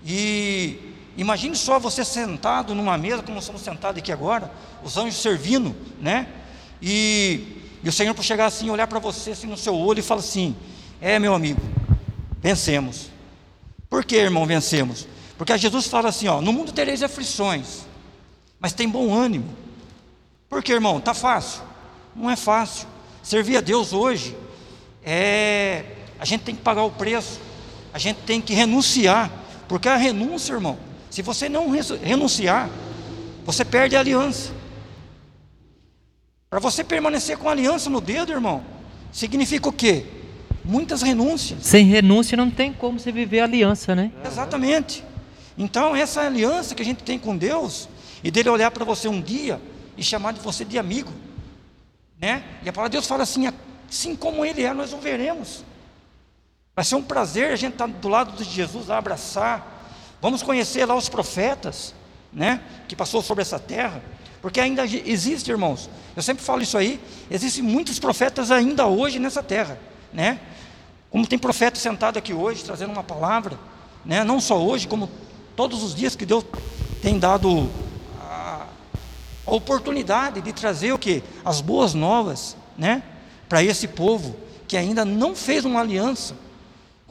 [0.06, 0.78] E
[1.16, 4.52] imagine só você sentado numa mesa, como estamos sentados aqui agora,
[4.84, 6.28] os anjos servindo, né?
[6.82, 10.04] E, e o Senhor por chegar assim, olhar para você assim no seu olho e
[10.04, 10.54] falar assim:
[11.00, 11.62] É, meu amigo,
[12.42, 13.10] vencemos.
[13.90, 15.08] Por que, irmão, vencemos?
[15.38, 17.86] Porque Jesus fala assim: ó, no mundo tereis aflições,
[18.60, 19.56] mas tem bom ânimo.
[20.50, 20.98] Por que, irmão?
[20.98, 21.62] Está fácil?
[22.14, 22.90] Não é fácil.
[23.24, 24.36] Servir a Deus hoje
[25.02, 26.01] é.
[26.22, 27.42] A gente tem que pagar o preço,
[27.94, 29.30] a gente tem que renunciar,
[29.68, 30.78] porque a renúncia, irmão,
[31.10, 32.70] se você não renunciar,
[33.44, 34.54] você perde a aliança.
[36.50, 38.64] Para você permanecer com a aliança no dedo, irmão,
[39.12, 40.06] significa o quê?
[40.64, 41.60] muitas renúncias.
[41.66, 44.12] Sem renúncia não tem como você viver a aliança, né?
[44.26, 45.04] Exatamente.
[45.58, 47.90] Então, essa aliança que a gente tem com Deus,
[48.24, 49.60] e dele olhar para você um dia
[49.98, 51.12] e chamar de você de amigo,
[52.20, 52.44] né?
[52.64, 53.52] E a palavra de Deus fala assim:
[53.90, 55.64] assim como Ele é, nós o veremos.
[56.76, 59.86] Vai ser um prazer a gente estar tá do lado de Jesus, abraçar.
[60.22, 61.94] Vamos conhecer lá os profetas,
[62.32, 62.62] né?
[62.88, 64.02] Que passou sobre essa terra.
[64.42, 65.90] Porque ainda existe, irmãos.
[66.16, 67.00] Eu sempre falo isso aí.
[67.30, 69.78] Existem muitos profetas ainda hoje nessa terra,
[70.14, 70.40] né?
[71.10, 73.60] Como tem profeta sentado aqui hoje, trazendo uma palavra,
[74.06, 74.24] né?
[74.24, 75.10] não só hoje, como
[75.58, 76.46] todos os dias que Deus
[77.02, 77.70] tem dado
[78.18, 78.66] a
[79.46, 81.22] oportunidade de trazer o que?
[81.44, 83.04] As boas novas, né?
[83.50, 84.38] Para esse povo
[84.70, 86.34] que ainda não fez uma aliança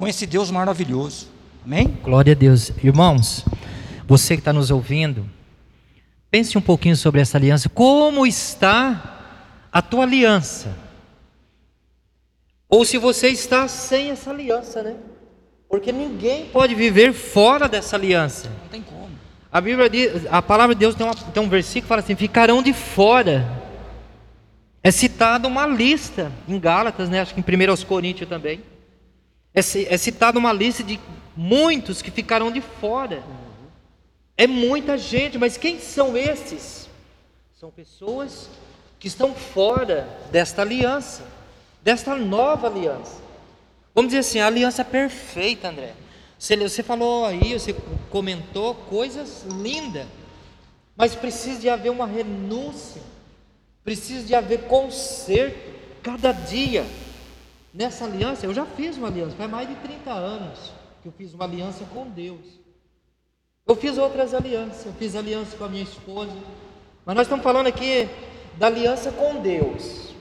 [0.01, 1.29] com esse Deus maravilhoso.
[1.63, 1.87] Amém?
[2.03, 2.73] Glória a Deus.
[2.83, 3.45] Irmãos,
[4.09, 5.29] você que está nos ouvindo,
[6.31, 7.69] pense um pouquinho sobre essa aliança.
[7.69, 10.75] Como está a tua aliança?
[12.67, 14.97] Ou se você está sem essa aliança, né?
[15.69, 18.49] Porque ninguém pode viver fora dessa aliança.
[18.49, 19.11] Não tem como.
[19.53, 22.17] A Bíblia diz, a palavra de Deus tem, uma, tem um versículo que fala assim:
[22.17, 23.47] ficarão de fora.
[24.83, 27.21] É citado uma lista em Gálatas, né?
[27.21, 28.63] Acho que em 1 Coríntios também.
[29.55, 31.01] É, é citado uma lista de
[31.37, 33.23] muitos que ficarão de fora.
[34.37, 36.89] É muita gente, mas quem são esses?
[37.59, 38.49] São pessoas
[38.99, 41.23] que estão fora desta aliança
[41.83, 43.21] desta nova aliança.
[43.95, 45.95] Vamos dizer assim, a aliança perfeita, André.
[46.39, 47.75] Você, você falou aí, você
[48.09, 50.07] comentou coisas lindas,
[50.97, 53.03] mas precisa de haver uma renúncia,
[53.85, 55.59] precisa de haver conserto
[56.03, 56.87] cada dia.
[57.73, 61.33] Nessa aliança, eu já fiz uma aliança, faz mais de 30 anos que eu fiz
[61.33, 62.61] uma aliança com Deus.
[63.67, 66.33] Eu fiz outras alianças, eu fiz aliança com a minha esposa,
[67.07, 68.09] mas nós estamos falando aqui
[68.57, 70.15] da aliança com Deus.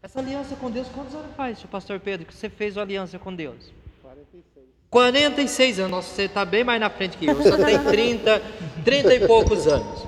[0.00, 3.34] Essa aliança com Deus, quantos anos faz, pastor Pedro, que você fez a aliança com
[3.34, 3.72] Deus?
[4.00, 4.66] 46.
[4.88, 8.42] 46 anos, Nossa, você está bem mais na frente que eu, você tem 30,
[8.84, 10.06] 30 e poucos anos.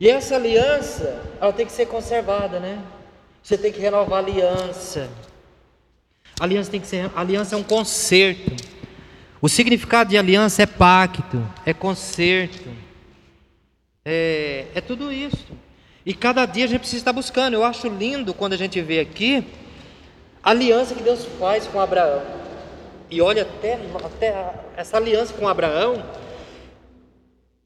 [0.00, 2.82] E essa aliança, ela tem que ser conservada, né?
[3.42, 5.08] Você tem que renovar a aliança.
[6.40, 8.52] Aliança tem que ser, aliança é um conserto.
[9.40, 12.68] O significado de aliança é pacto, é conserto,
[14.04, 15.46] é, é tudo isso.
[16.04, 17.54] E cada dia a gente precisa estar buscando.
[17.54, 19.44] Eu acho lindo quando a gente vê aqui
[20.42, 22.22] a aliança que Deus faz com Abraão.
[23.10, 26.04] E olha até, até essa aliança com Abraão,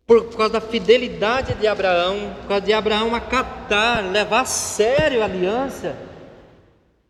[0.07, 5.25] por causa da fidelidade de Abraão, por causa de Abraão acatar, levar a sério a
[5.25, 5.97] aliança,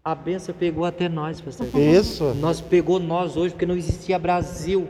[0.04, 1.66] a bênção pegou até nós, pastor.
[1.76, 2.34] Isso.
[2.40, 4.88] Nós pegou nós hoje, porque não existia Brasil,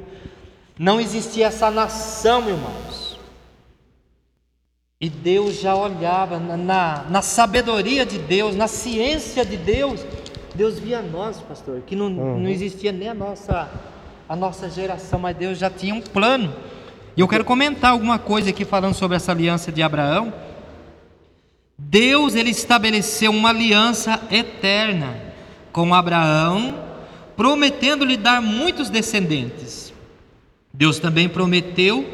[0.78, 3.18] não existia essa nação, irmãos.
[5.00, 10.04] E Deus já olhava na, na, na sabedoria de Deus, na ciência de Deus.
[10.54, 12.40] Deus via nós, pastor, que não, Uhum.
[12.40, 13.70] não existia nem a nossa,
[14.28, 16.52] a nossa geração, mas Deus já tinha um plano.
[17.16, 20.32] E eu quero comentar alguma coisa aqui falando sobre essa aliança de Abraão.
[21.78, 25.16] Deus ele estabeleceu uma aliança eterna
[25.72, 26.74] com Abraão,
[27.36, 29.92] prometendo-lhe dar muitos descendentes.
[30.74, 32.04] Deus também prometeu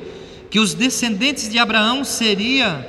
[0.51, 2.87] que os descendentes de Abraão seria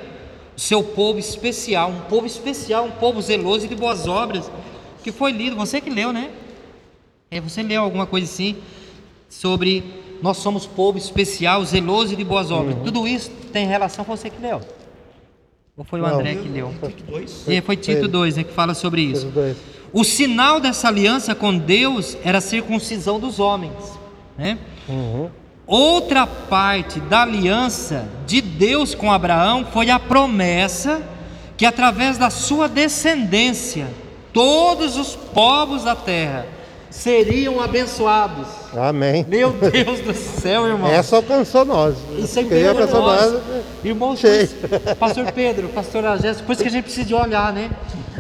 [0.56, 4.52] o seu povo especial, um povo especial, um povo zeloso e de boas obras,
[5.02, 6.30] que foi lido, você que leu, né?
[7.32, 8.58] É, você leu alguma coisa assim
[9.30, 9.84] sobre
[10.22, 12.76] nós somos povo especial, zeloso e de boas obras.
[12.84, 14.62] Tudo isso tem relação com você que leu.
[15.78, 16.20] Ou foi o Não.
[16.20, 16.74] André que leu?
[17.10, 17.44] Dois.
[17.48, 19.32] É, foi Tito 2, né, que fala sobre isso.
[19.92, 23.74] O sinal dessa aliança com Deus era a circuncisão dos homens.
[24.38, 24.58] Né?
[24.88, 25.30] Uhum.
[25.68, 31.02] Outra parte da aliança de Deus com Abraão foi a promessa
[31.58, 33.88] que através da sua descendência
[34.32, 36.46] todos os povos da terra
[36.96, 38.48] seriam abençoados.
[38.76, 39.26] Amém.
[39.28, 40.90] Meu Deus do céu, irmão.
[40.90, 41.96] Essa alcançou nós.
[42.18, 43.32] Isso é alcançou nós.
[43.34, 43.42] nós.
[43.84, 44.22] Irmãos,
[44.98, 47.70] pastor Pedro, pastor Agésio, por isso que a gente precisa de olhar, né?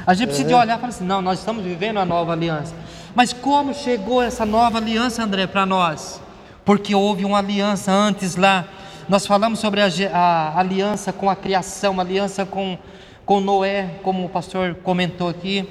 [0.05, 0.57] A gente precisa de É.
[0.57, 2.75] olhar e falar assim: não, nós estamos vivendo a nova aliança.
[3.15, 6.21] Mas como chegou essa nova aliança, André, para nós?
[6.65, 8.65] Porque houve uma aliança antes lá.
[9.07, 12.77] Nós falamos sobre a, a aliança com a criação, a aliança com,
[13.25, 15.67] com Noé, como o pastor comentou aqui.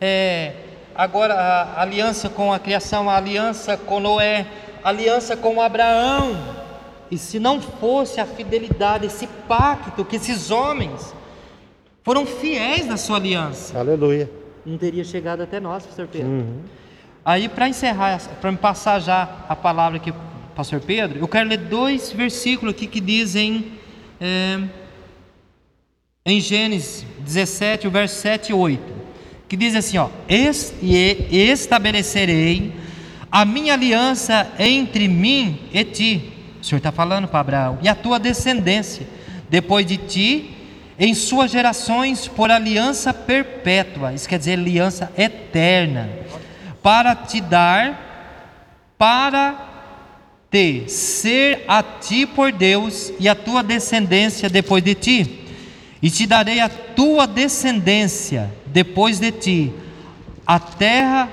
[0.00, 0.52] É,
[0.94, 4.46] agora, a aliança com a criação, a aliança com Noé,
[4.82, 6.36] a aliança com Abraão.
[7.10, 11.14] E se não fosse a fidelidade, esse pacto que esses homens
[12.02, 14.30] foram fiéis na sua aliança, Aleluia.
[14.64, 16.28] não teria chegado até nós, pastor Pedro.
[16.28, 16.60] Uhum.
[17.24, 20.12] Aí, para encerrar, para me passar já a palavra aqui,
[20.54, 23.72] pastor Pedro, eu quero ler dois versículos aqui que dizem
[24.20, 24.60] é,
[26.26, 28.82] em Gênesis 17, o verso 7 e 8,
[29.48, 30.74] que diz assim: ó, "Es-
[31.30, 32.72] estabelecerei
[33.30, 36.32] a minha aliança entre mim e ti.
[36.60, 39.06] O Senhor está falando para Abraão, e a tua descendência,
[39.50, 40.50] depois de ti,
[40.98, 46.08] em suas gerações, por aliança perpétua, isso quer dizer aliança eterna,
[46.82, 49.72] para te dar, para
[50.50, 55.40] te ser a ti por Deus e a tua descendência depois de ti.
[56.00, 59.72] E te darei a tua descendência depois de ti,
[60.44, 61.28] a terra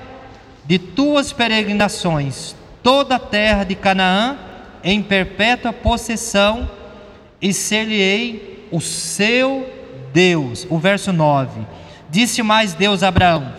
[0.64, 4.38] de tuas peregrinações, toda a terra de Canaã,
[4.84, 6.70] em perpétua possessão,
[7.40, 9.68] e ser-lhe-ei o seu
[10.12, 10.68] Deus.
[10.70, 11.66] O verso 9:
[12.08, 13.52] Disse mais Deus a Abraão: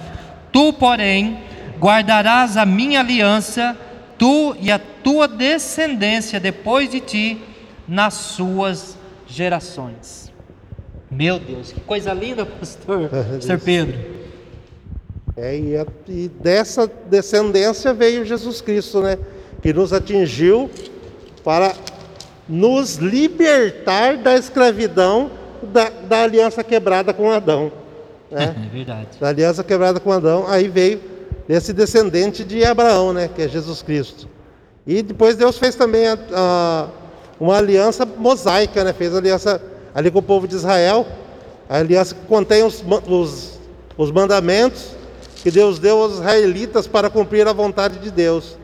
[0.50, 1.40] Tu, porém,
[1.78, 3.78] guardarás a minha aliança,
[4.18, 7.42] tu e a tua descendência depois de ti,
[7.86, 10.23] nas suas gerações.
[11.16, 14.00] Meu Deus, que coisa linda, pastor, pastor Pedro.
[15.36, 19.18] É, e, a- e dessa descendência veio Jesus Cristo, né?
[19.62, 20.70] Que nos atingiu
[21.44, 21.74] para
[22.48, 27.72] nos libertar da escravidão da, da aliança quebrada com Adão.
[28.30, 28.56] Né?
[28.66, 29.08] É verdade.
[29.20, 31.00] da aliança quebrada com Adão, aí veio
[31.48, 34.28] esse descendente de Abraão, né, que é Jesus Cristo.
[34.88, 36.88] E depois Deus fez também a- a-
[37.40, 39.62] uma aliança mosaica, né, fez aliança
[39.94, 41.06] ali com o povo de Israel,
[41.70, 43.60] a aliança contém os, os,
[43.98, 44.92] os mandamentos
[45.42, 48.58] que Deus deu aos israelitas para cumprir a vontade de Deus.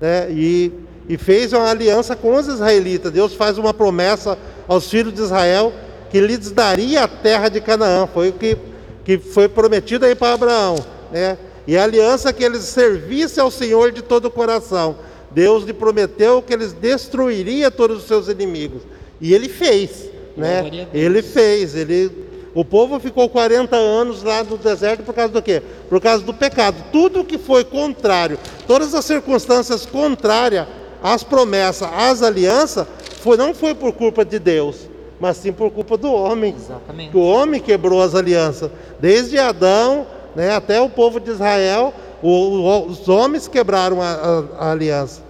[0.00, 0.72] Né, e,
[1.08, 3.12] e fez uma aliança com os israelitas.
[3.12, 5.72] Deus faz uma promessa aos filhos de Israel
[6.10, 8.06] que lhes daria a terra de Canaã.
[8.06, 8.56] Foi o que,
[9.04, 10.76] que foi prometido aí para Abraão.
[11.10, 11.38] Né?
[11.66, 14.96] E a aliança que eles servissem ao Senhor de todo o coração.
[15.30, 18.82] Deus lhe prometeu que eles destruiria todos os seus inimigos.
[19.20, 20.11] E ele fez.
[20.36, 20.62] Né?
[20.94, 21.74] Ele fez.
[21.74, 22.10] Ele,
[22.54, 25.62] o povo ficou 40 anos lá no deserto por causa do quê?
[25.88, 26.76] Por causa do pecado.
[26.92, 30.66] Tudo que foi contrário, todas as circunstâncias contrárias
[31.02, 32.86] às promessas, às alianças,
[33.20, 34.88] foi, não foi por culpa de Deus,
[35.20, 36.54] mas sim por culpa do homem.
[36.56, 37.16] Exatamente.
[37.16, 38.70] O homem quebrou as alianças.
[39.00, 44.44] Desde Adão né, até o povo de Israel, o- o- os homens quebraram a, a-
[44.66, 45.22] a aliança.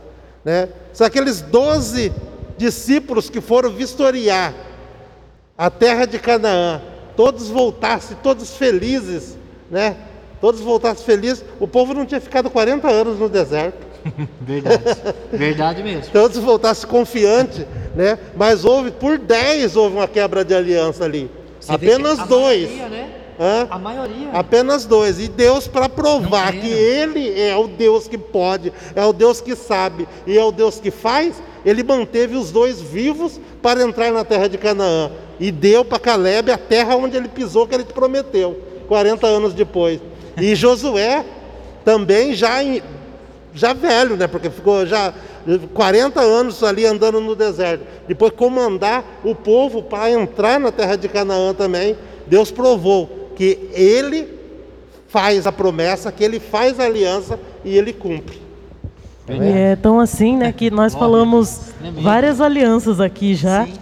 [0.44, 0.68] Né?
[0.92, 2.12] São aqueles doze
[2.58, 4.54] discípulos que foram vistoriar
[5.56, 6.80] a terra de Canaã,
[7.16, 9.36] todos voltassem, todos felizes,
[9.70, 9.96] né?
[10.40, 11.44] Todos voltassem felizes.
[11.60, 13.86] O povo não tinha ficado 40 anos no deserto.
[14.40, 14.82] Verdade.
[15.32, 16.12] Verdade mesmo.
[16.12, 18.18] Todos voltassem confiantes, né?
[18.36, 21.30] Mas houve, por 10 houve uma quebra de aliança ali.
[21.60, 22.68] Você Apenas a dois.
[22.68, 23.10] maioria, né?
[23.38, 23.66] Hã?
[23.70, 24.30] A maioria.
[24.32, 25.20] Apenas dois.
[25.20, 26.68] E Deus, para provar que.
[26.68, 30.80] Ele é o Deus que pode, é o Deus que sabe e é o Deus
[30.80, 35.10] que faz, Ele manteve os dois vivos para entrar na terra de Canaã.
[35.42, 39.52] E deu para Caleb a terra onde ele pisou, que ele te prometeu, 40 anos
[39.52, 39.98] depois.
[40.40, 41.24] E Josué
[41.84, 42.80] também já, em-
[43.52, 44.28] já velho, né?
[44.28, 45.12] Porque ficou já
[45.74, 47.84] 40 anos ali andando no deserto.
[48.06, 51.96] Depois comandar o povo para entrar na terra de Canaã também.
[52.28, 54.28] Deus provou que ele
[55.08, 58.40] faz a promessa, que ele faz a aliança e ele cumpre.
[59.28, 63.64] E é tão assim, né, que nós falamos várias alianças aqui já.
[63.66, 63.72] Sim.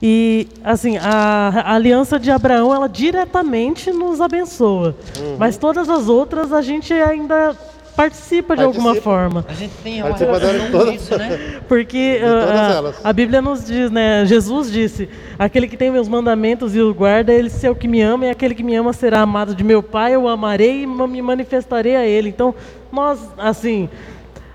[0.00, 4.94] E assim, a, a aliança de Abraão, ela diretamente nos abençoa.
[5.18, 5.36] Uhum.
[5.38, 7.56] Mas todas as outras a gente ainda
[7.98, 9.44] participa de alguma forma.
[9.48, 11.60] A gente tem uma relação isso, né?
[11.66, 13.04] Porque todas ah, elas.
[13.04, 14.24] a, a Bíblia nos diz, né?
[14.24, 18.00] Jesus disse: aquele que tem meus mandamentos e os guarda, ele é o que me
[18.00, 20.86] ama, e aquele que me ama será amado de meu Pai, eu o amarei e
[20.86, 22.28] me manifestarei a ele.
[22.28, 22.54] Então,
[22.92, 23.88] nós, assim,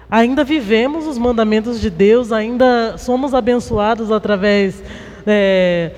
[0.10, 4.82] ainda vivemos os mandamentos de Deus, ainda somos abençoados através
[5.26, 5.92] é,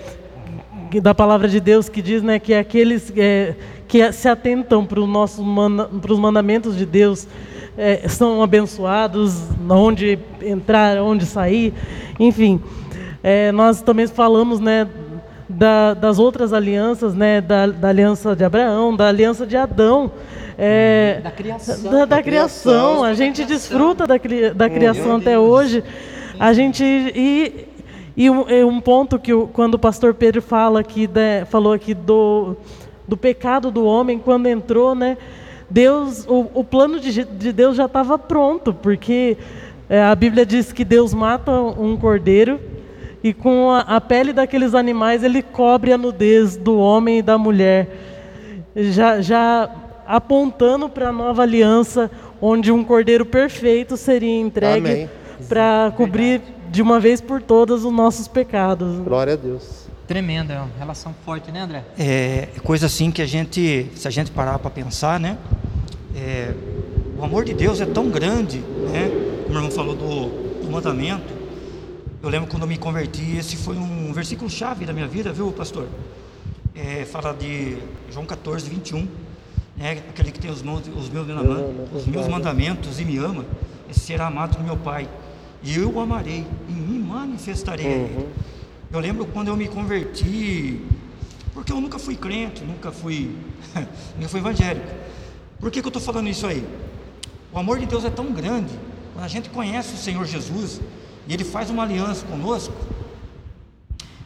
[1.02, 3.54] da palavra de Deus que diz né, que aqueles é,
[3.88, 7.28] que se atentam para os mandamentos de Deus
[7.78, 11.74] é, são abençoados, onde entrar, onde sair,
[12.20, 12.62] enfim.
[13.22, 14.88] É, nós também falamos né,
[15.50, 20.12] da- das outras alianças, né, da, da aliança de Abraão, da aliança de Adão.
[20.58, 21.92] é, Da criação.
[21.92, 23.04] da, da criação, criação.
[23.04, 24.16] a gente desfruta da,
[24.56, 25.84] da criação até hoje.
[26.40, 27.68] A gente e,
[28.16, 31.74] e um, é um ponto que o- quando o pastor Pedro fala aqui, né, falou
[31.74, 32.56] aqui do,
[33.08, 35.18] do pecado do homem quando entrou, né?
[35.70, 39.36] Deus, o, o plano de, de Deus já estava pronto, porque
[39.90, 42.60] é, a Bíblia diz que Deus mata um cordeiro
[43.24, 47.38] e com a, a pele daqueles animais ele cobre a nudez do homem e da
[47.38, 47.88] mulher
[48.76, 49.70] já, já
[50.08, 52.12] apontando para a nova aliança,
[52.42, 54.82] onde um cordeiro perfeito seria entregue
[55.50, 56.42] para cobrir
[56.72, 59.00] de uma vez por todas os nossos pecados.
[59.00, 59.86] Glória a Deus.
[60.08, 61.84] Tremenda, é uma relação forte, né, André?
[61.98, 65.38] É coisa assim que a gente, se a gente parar para pensar, né?
[66.16, 66.54] é,
[67.18, 69.10] o amor de Deus é tão grande, né?
[69.44, 71.34] Como o irmão falou do, do mandamento.
[72.22, 75.52] Eu lembro quando eu me converti, esse foi um versículo chave da minha vida, viu,
[75.52, 75.88] pastor?
[76.74, 77.78] É, fala de
[78.12, 79.08] João 14, 21.
[79.78, 79.92] Né?
[80.10, 83.46] Aquele que tem os, meus- os meus, mandamentos, os meus mandamentos e me ama,
[83.90, 85.08] esse será amado do meu Pai.
[85.66, 88.30] E eu o amarei e me manifestarei a ele.
[88.94, 90.80] Eu lembro quando eu me converti,
[91.56, 93.36] porque eu nunca fui crente, nunca fui,
[94.16, 94.88] nunca fui evangélico.
[95.60, 96.64] Por que, que eu estou falando isso aí?
[97.52, 98.72] O amor de Deus é tão grande,
[99.14, 100.80] quando a gente conhece o Senhor Jesus
[101.28, 102.76] e Ele faz uma aliança conosco.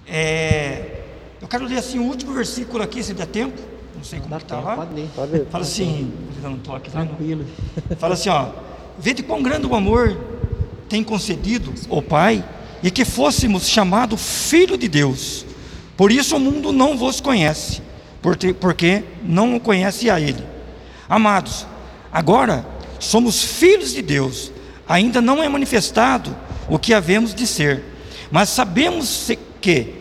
[0.06, 1.04] é,
[1.42, 3.58] eu quero ler assim o último versículo aqui, se der tempo.
[3.96, 4.76] Não sei como está lá.
[4.76, 5.10] pode ler.
[5.16, 5.46] Pode ver.
[5.46, 6.12] Fala assim,
[6.42, 6.92] dar um toque?
[6.92, 7.46] Tranquilo.
[7.98, 8.50] Fala assim, ó.
[8.98, 10.18] Vede quão grande o amor
[10.90, 12.44] tem concedido o Pai
[12.82, 14.20] e que fôssemos chamados
[14.50, 15.46] filho de Deus.
[15.96, 17.82] Por isso o mundo não vos conhece,
[18.60, 20.44] porque, não o conhece a Ele.
[21.08, 21.68] Amados,
[22.12, 22.66] agora
[23.00, 24.52] somos filhos de Deus.
[24.88, 26.36] Ainda não é manifestado
[26.68, 27.84] o que havemos de ser,
[28.32, 29.30] mas sabemos
[29.62, 29.94] que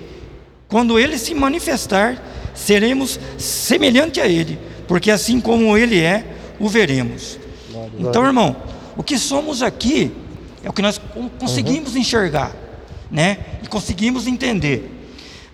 [0.69, 2.23] quando ele se manifestar,
[2.55, 6.25] seremos semelhante a ele, porque assim como ele é,
[6.59, 7.39] o veremos.
[7.99, 8.57] Então, irmão,
[8.97, 10.13] o que somos aqui
[10.63, 12.55] é o que nós con- conseguimos enxergar,
[13.11, 13.39] né?
[13.63, 14.95] E conseguimos entender.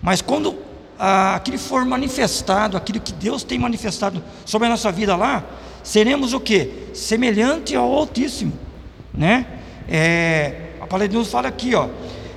[0.01, 0.55] Mas quando
[0.99, 5.43] ah, aquilo for manifestado, aquilo que Deus tem manifestado sobre a nossa vida lá,
[5.83, 6.69] seremos o que?
[6.93, 8.53] Semelhante ao Altíssimo,
[9.13, 9.45] né?
[9.87, 11.87] É, a palavra de Deus fala aqui, ó.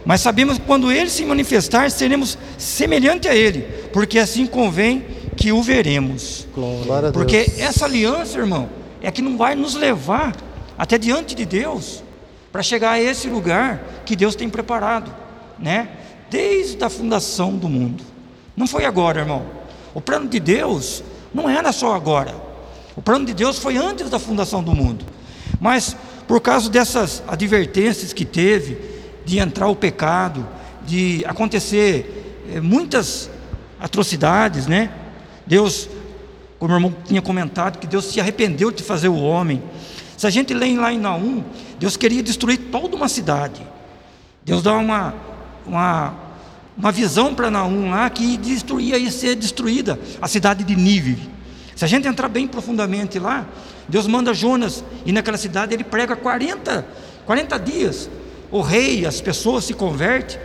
[0.04, 3.62] Mas sabemos que quando Ele se manifestar, seremos semelhante a Ele,
[3.92, 5.04] porque assim convém
[5.36, 6.46] que o veremos.
[6.54, 7.12] Glória.
[7.12, 8.68] Porque essa aliança, irmão,
[9.02, 10.34] é que não vai nos levar
[10.76, 12.02] até diante de Deus
[12.59, 15.14] para chegar a esse lugar que Deus tem preparado,
[15.61, 15.90] né?
[16.28, 18.02] Desde a fundação do mundo.
[18.56, 19.46] Não foi agora, irmão.
[19.94, 22.34] O plano de Deus não era só agora.
[22.96, 25.04] O plano de Deus foi antes da fundação do mundo.
[25.61, 25.96] Mas
[26.26, 28.76] por causa dessas advertências que teve
[29.24, 30.44] de entrar o pecado,
[30.84, 33.30] de acontecer é, muitas
[33.78, 34.90] atrocidades, né?
[35.46, 35.88] Deus,
[36.59, 39.62] como o irmão tinha comentado, que Deus se arrependeu de fazer o homem.
[40.16, 41.44] Se a gente lê lá em Naum,
[41.79, 43.61] Deus queria destruir toda uma cidade.
[44.45, 45.14] Deus dá uma,
[45.66, 46.14] uma,
[46.76, 51.29] uma visão para Naum lá que destruía ia ser destruída a cidade de Nínive.
[51.76, 53.47] Se a gente entrar bem profundamente lá,
[53.89, 56.87] Deus manda Jonas e naquela cidade ele prega 40,
[57.24, 58.11] 40 dias.
[58.51, 60.41] O rei, as pessoas se convertem.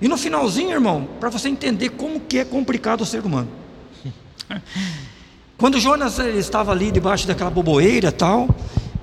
[0.00, 3.48] E no finalzinho, irmão, para você entender como que é complicado o ser humano.
[5.58, 8.48] Quando Jonas estava ali debaixo daquela boboeira tal,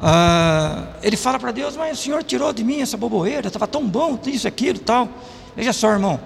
[0.02, 3.88] uh, ele fala para Deus, mas o Senhor tirou de mim essa boboeira, estava tão
[3.88, 5.10] bom, isso, aquilo tal.
[5.56, 6.20] Veja só, irmão,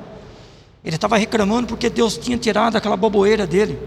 [0.84, 3.80] ele estava reclamando porque Deus tinha tirado aquela boboeira dele.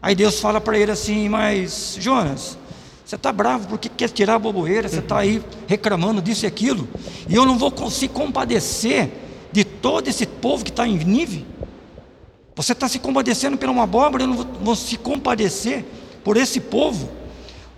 [0.00, 2.56] Aí Deus fala para ele assim, mas Jonas,
[3.04, 6.88] você está bravo porque quer tirar a boboeira, você está aí reclamando disso e aquilo,
[7.28, 9.10] e eu não vou conseguir compadecer
[9.50, 11.42] de todo esse povo que está em nível?
[12.54, 15.84] Você está se compadecendo por uma abóbora, eu não vou se compadecer
[16.24, 17.08] por esse povo.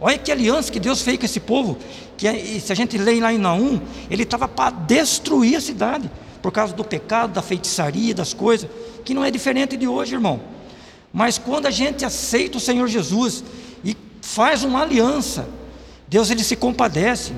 [0.01, 1.77] Olha que aliança que Deus fez com esse povo,
[2.17, 3.81] que é, se a gente lê lá em Naum,
[4.11, 8.69] ele estava para destruir a cidade, por causa do pecado, da feitiçaria, das coisas,
[9.05, 10.41] que não é diferente de hoje, irmão.
[11.13, 13.45] Mas quando a gente aceita o Senhor Jesus
[13.85, 15.47] e faz uma aliança,
[16.09, 17.33] Deus ele se compadece,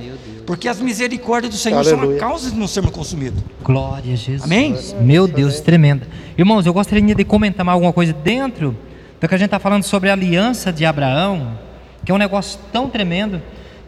[0.46, 2.06] porque as misericórdias do Senhor Aleluia.
[2.06, 3.42] são a causa de não sermos consumidos.
[3.62, 4.44] Glória a Jesus.
[4.44, 4.76] Amém?
[5.00, 6.06] Meu Deus, tremenda.
[6.38, 8.76] Irmãos, eu gostaria de comentar mais alguma coisa dentro
[9.20, 11.58] do que a gente está falando sobre a aliança de Abraão,
[12.04, 13.40] que é um negócio tão tremendo.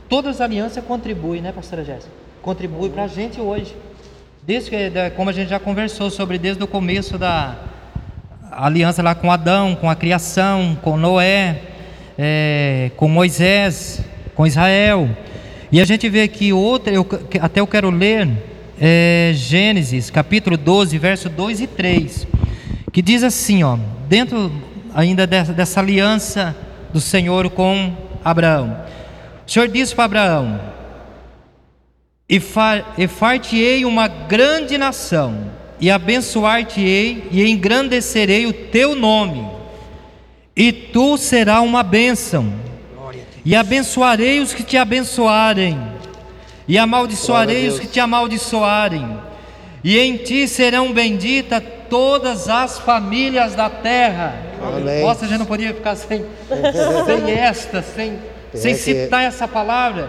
[0.08, 2.12] Todas as alianças contribuem, né, pastora Jéssica?
[2.42, 3.74] Contribuem para a gente hoje.
[4.42, 4.76] Desde que,
[5.16, 7.56] como a gente já conversou sobre desde o começo da
[8.50, 11.60] aliança lá com Adão, com a criação, com Noé,
[12.18, 14.02] é, com Moisés,
[14.34, 15.08] com Israel.
[15.72, 17.06] E a gente vê que outra, eu,
[17.40, 18.28] até eu quero ler
[18.80, 22.26] é, Gênesis, capítulo 12, verso 2 e 3,
[22.92, 24.52] que diz assim, ó, dentro
[24.94, 26.54] ainda dessa, dessa aliança
[26.94, 27.92] do Senhor com
[28.24, 28.84] Abraão.
[29.44, 30.60] O Senhor disse para Abraão:
[32.28, 32.40] E,
[32.96, 39.44] e far-te-ei uma grande nação, e abençoar-te-ei, e engrandecerei o teu nome,
[40.54, 42.62] e tu serás uma bênção.
[43.44, 45.76] E abençoarei os que te abençoarem,
[46.68, 49.18] e amaldiçoarei os que te amaldiçoarem,
[49.84, 54.34] e em ti serão benditas todas as famílias da terra.
[54.66, 55.02] Amém.
[55.02, 56.24] Nossa, a gente não podia ficar sem,
[57.04, 58.18] sem esta, sem,
[58.54, 60.08] sem citar essa palavra.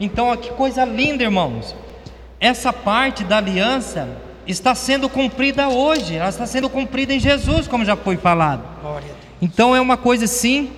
[0.00, 1.76] Então, que coisa linda, irmãos.
[2.40, 4.08] Essa parte da aliança
[4.46, 8.64] está sendo cumprida hoje, ela está sendo cumprida em Jesus, como já foi falado.
[9.42, 10.72] Então, é uma coisa assim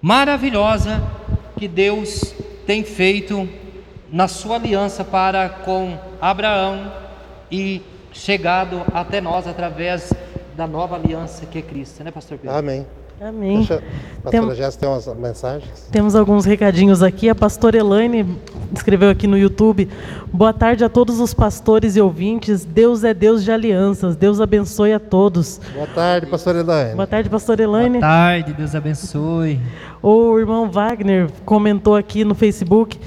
[0.00, 1.02] maravilhosa
[1.58, 2.34] que Deus
[2.66, 3.46] tem feito
[4.10, 7.05] na sua aliança para com Abraão
[7.50, 7.82] e
[8.12, 10.12] chegado até nós através
[10.56, 12.56] da nova aliança que é Cristo, né, pastor Pedro?
[12.56, 12.86] Amém.
[13.20, 13.58] Amém.
[13.58, 13.82] Deixa,
[14.22, 15.88] pastora Tem, Jéssica tem umas mensagens.
[15.90, 17.30] Temos alguns recadinhos aqui.
[17.30, 18.38] A pastora Elaine
[18.74, 19.88] escreveu aqui no YouTube.
[20.30, 22.66] Boa tarde a todos os pastores e ouvintes.
[22.66, 24.16] Deus é Deus de alianças.
[24.16, 25.58] Deus abençoe a todos.
[25.72, 26.94] Boa tarde, pastora Elaine.
[26.94, 27.98] Boa tarde, pastora Elaine.
[27.98, 29.60] Boa tarde, Deus abençoe.
[30.02, 33.00] O irmão Wagner comentou aqui no Facebook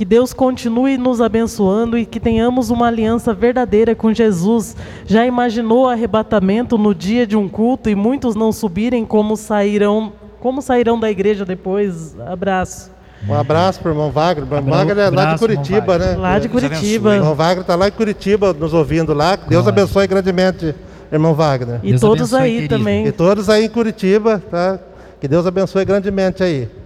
[0.00, 4.74] que Deus continue nos abençoando e que tenhamos uma aliança verdadeira com Jesus.
[5.04, 10.14] Já imaginou o arrebatamento no dia de um culto e muitos não subirem como sairão,
[10.40, 12.18] como sairão da igreja depois?
[12.18, 12.90] Abraço.
[13.28, 14.50] Um abraço para o irmão Wagner.
[14.50, 16.16] O irmão Wagner é lá de Curitiba, né?
[16.16, 17.10] Lá de Curitiba.
[17.10, 19.36] O irmão Wagner está lá em Curitiba nos ouvindo lá.
[19.36, 20.74] Deus abençoe grandemente,
[21.12, 21.78] irmão Wagner.
[21.82, 22.78] E Deus todos abençoe, aí querido.
[22.78, 23.06] também.
[23.06, 24.78] E todos aí em Curitiba, tá?
[25.20, 26.79] Que Deus abençoe grandemente aí.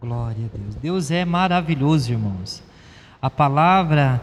[0.00, 0.74] Glória a Deus.
[0.76, 2.62] Deus é maravilhoso, irmãos.
[3.20, 4.22] A palavra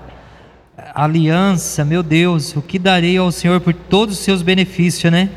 [0.94, 5.30] aliança, meu Deus, o que darei ao Senhor por todos os seus benefícios, né?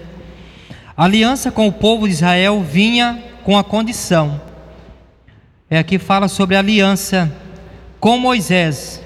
[0.97, 4.41] A aliança com o povo de Israel vinha com a condição.
[5.69, 7.33] É aqui fala sobre a aliança
[7.99, 9.03] com Moisés.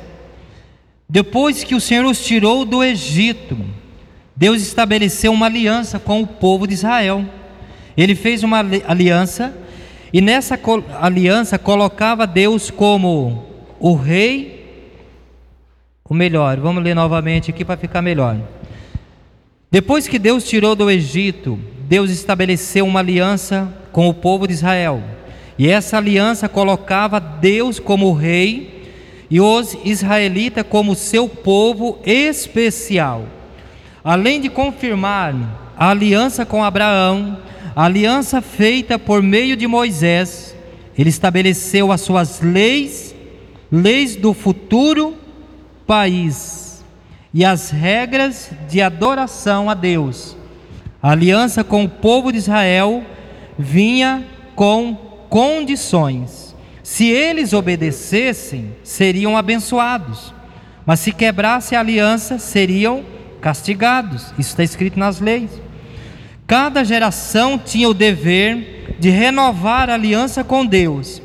[1.09, 3.57] Depois que o Senhor os tirou do Egito,
[4.37, 7.25] Deus estabeleceu uma aliança com o povo de Israel.
[7.97, 9.62] Ele fez uma aliança
[10.13, 10.59] e nessa
[11.01, 13.45] aliança colocava Deus como
[13.81, 14.63] o rei,
[16.05, 16.59] o melhor.
[16.61, 18.37] Vamos ler novamente aqui para ficar melhor.
[19.71, 21.59] Depois que Deus tirou do Egito,
[21.89, 25.03] Deus estabeleceu uma aliança com o povo de Israel.
[25.59, 28.83] E essa aliança colocava Deus como rei
[29.31, 33.25] e os israelitas como seu povo especial.
[34.05, 35.35] Além de confirmar
[35.75, 37.39] a aliança com Abraão,
[37.75, 40.55] a aliança feita por meio de Moisés,
[40.97, 43.15] ele estabeleceu as suas leis,
[43.71, 45.17] leis do futuro
[45.87, 46.61] país.
[47.35, 50.37] e as regras de adoração a Deus.
[51.03, 53.03] A aliança com o povo de Israel
[53.59, 54.23] vinha
[54.55, 54.95] com
[55.31, 56.55] condições.
[56.83, 60.35] Se eles obedecessem, seriam abençoados,
[60.85, 63.03] mas se quebrasse a aliança, seriam
[63.41, 64.27] castigados.
[64.39, 65.51] Isso está escrito nas leis.
[66.53, 71.23] Cada geração tinha o dever de renovar a aliança com Deus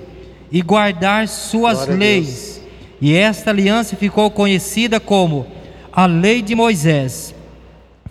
[0.49, 2.63] e guardar suas Glória leis.
[3.01, 5.45] E esta aliança ficou conhecida como
[5.91, 7.35] a lei de Moisés.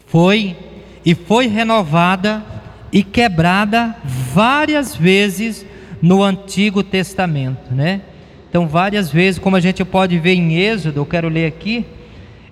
[0.09, 0.55] Foi
[1.07, 2.45] e foi renovada
[2.93, 5.65] e quebrada várias vezes
[6.03, 8.03] no Antigo Testamento, né?
[8.51, 11.87] Então, várias vezes, como a gente pode ver em Êxodo, eu quero ler aqui,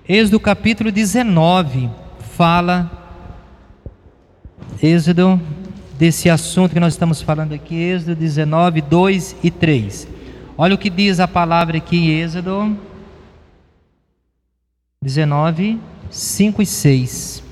[0.09, 1.87] Êxodo capítulo 19
[2.35, 3.04] fala
[4.81, 5.39] Êxodo
[5.97, 10.07] desse assunto que nós estamos falando aqui, Êxodo 19, 2 e 3.
[10.57, 12.77] Olha o que diz a palavra aqui em Êxodo
[15.01, 17.43] 19, 5 e 6.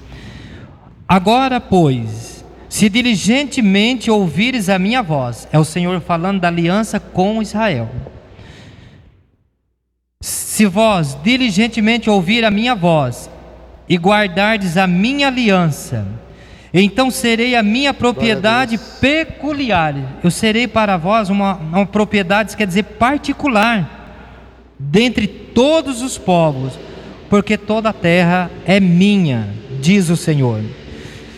[1.07, 7.41] Agora, pois, se diligentemente ouvires a minha voz, é o Senhor falando da aliança com
[7.41, 7.89] Israel.
[10.21, 13.29] Se vós diligentemente ouvir a minha voz
[13.87, 16.07] e guardardes a minha aliança,
[16.81, 19.93] então serei a minha propriedade peculiar.
[20.23, 24.03] Eu serei para vós uma, uma propriedade, quer dizer, particular,
[24.79, 26.73] dentre todos os povos,
[27.29, 29.49] porque toda a terra é minha,
[29.79, 30.61] diz o Senhor.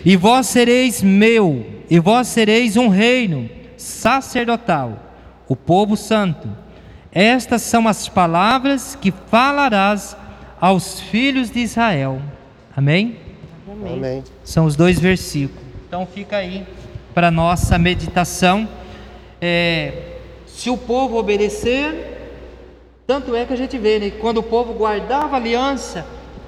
[0.06, 4.98] E vós sereis meu, e vós sereis um reino sacerdotal,
[5.50, 6.48] o povo santo.
[7.12, 10.16] Estas são as palavras que falarás
[10.62, 12.22] aos filhos de Israel.
[12.76, 13.25] Amém?
[13.84, 14.24] Amém.
[14.44, 15.64] São os dois versículos.
[15.88, 16.66] Então fica aí
[17.14, 18.68] para nossa meditação.
[19.42, 20.18] É,
[20.48, 22.16] se o povo obedecer,
[23.06, 24.12] tanto é que a gente vê, né?
[24.12, 26.06] Quando o povo guardava a aliança,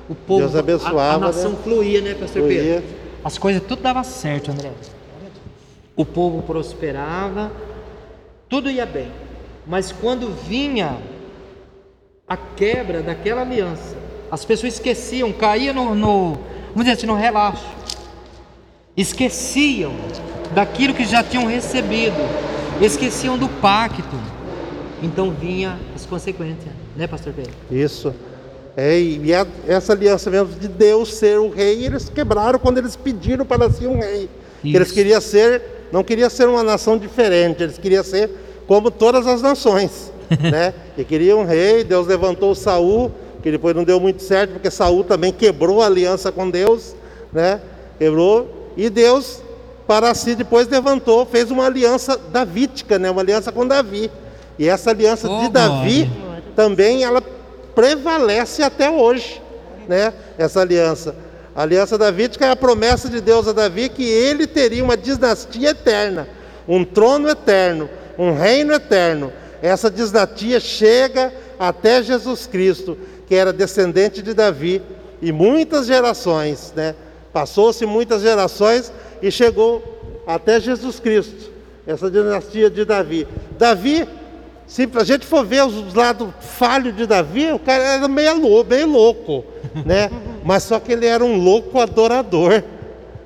[0.09, 1.57] o povo, Deus abençoava, a, a nação né?
[1.63, 2.61] fluía, né, Pastor Fluía.
[2.63, 2.89] Pedro?
[3.23, 4.71] As coisas tudo dava certo, André.
[5.95, 7.51] O povo prosperava,
[8.47, 9.11] tudo ia bem.
[9.65, 10.97] Mas quando vinha
[12.27, 13.97] a quebra daquela aliança,
[14.31, 16.37] as pessoas esqueciam, caíam no, no
[16.77, 17.65] vamos dizer assim, no relaxo.
[18.95, 19.93] Esqueciam
[20.53, 22.15] daquilo que já tinham recebido,
[22.79, 24.15] esqueciam do pacto.
[25.01, 27.51] Então vinha as consequências, né, pastor Pedro?
[27.71, 28.13] Isso.
[28.75, 32.95] É, e a- essa aliança mesmo de Deus ser o rei, eles quebraram quando eles
[32.95, 34.29] pediram para ser um rei.
[34.61, 35.61] Que Eles queriam ser,
[35.91, 38.29] não queriam ser uma nação diferente, eles queriam ser
[38.67, 40.11] como todas as nações,
[40.51, 40.73] né?
[40.97, 43.11] E queriam um rei, Deus levantou Saul,
[43.41, 46.95] que depois não deu muito certo, porque Saul também quebrou a aliança com Deus,
[47.31, 47.61] né?
[47.97, 49.41] Quebrou, e Deus
[49.87, 53.09] para si depois levantou, fez uma aliança davídica, né?
[53.09, 54.11] Uma aliança com Davi.
[54.59, 56.09] E essa aliança Oh, de Davi
[56.55, 57.21] também ela
[57.73, 59.41] prevalece até hoje,
[59.87, 60.13] né?
[60.37, 61.15] Essa aliança.
[61.55, 65.69] A aliança davídica é a promessa de Deus a Davi que ele teria uma dinastia
[65.69, 66.27] eterna,
[66.67, 69.31] um trono eterno, um reino eterno.
[69.61, 72.97] Essa dinastia chega até Jesus Cristo,
[73.27, 74.81] que era descendente de Davi,
[75.21, 76.95] e muitas gerações, né?
[77.33, 79.83] Passou-se muitas gerações e chegou
[80.25, 81.51] até Jesus Cristo,
[81.85, 83.27] essa dinastia de Davi.
[83.57, 84.07] Davi
[84.67, 88.69] se a gente for ver os lados falhos de Davi, o cara era meio louco,
[88.69, 89.45] meio louco,
[89.85, 90.11] né?
[90.43, 92.61] Mas só que ele era um louco adorador,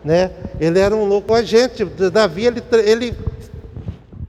[0.03, 0.29] né?
[0.59, 1.83] Ele era um louco agente.
[1.83, 3.15] Davi ele, ele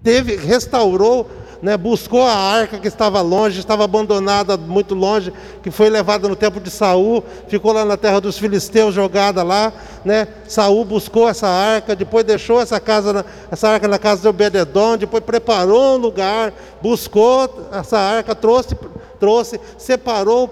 [0.02, 1.30] teve, restaurou,
[1.62, 5.32] né, buscou a arca que estava longe, estava abandonada muito longe,
[5.62, 9.72] que foi levada no tempo de Saul, ficou lá na terra dos filisteus jogada lá,
[10.04, 10.26] né?
[10.48, 15.22] Saul buscou essa arca, depois deixou essa casa, essa arca na casa de Obededon, depois
[15.22, 16.52] preparou um lugar,
[16.82, 18.76] buscou essa arca, trouxe,
[19.20, 20.50] trouxe, separou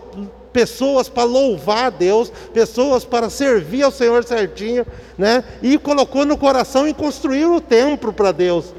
[0.53, 4.87] pessoas para louvar a Deus, pessoas para servir ao Senhor certinho,
[5.19, 5.43] né?
[5.61, 8.73] E colocou no coração e construiu o templo para Deus,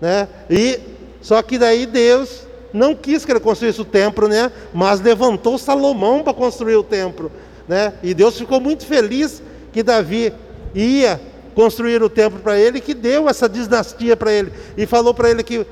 [0.00, 0.26] né?
[0.50, 0.95] E
[1.26, 4.52] só que daí Deus não quis que ele construísse o templo, né?
[4.72, 7.32] Mas levantou Salomão para construir o templo,
[7.66, 7.94] né?
[8.00, 10.32] E Deus ficou muito feliz que Davi
[10.72, 11.20] ia
[11.52, 15.42] construir o templo para ele, que deu essa dinastia para ele e falou para ele
[15.42, 15.66] que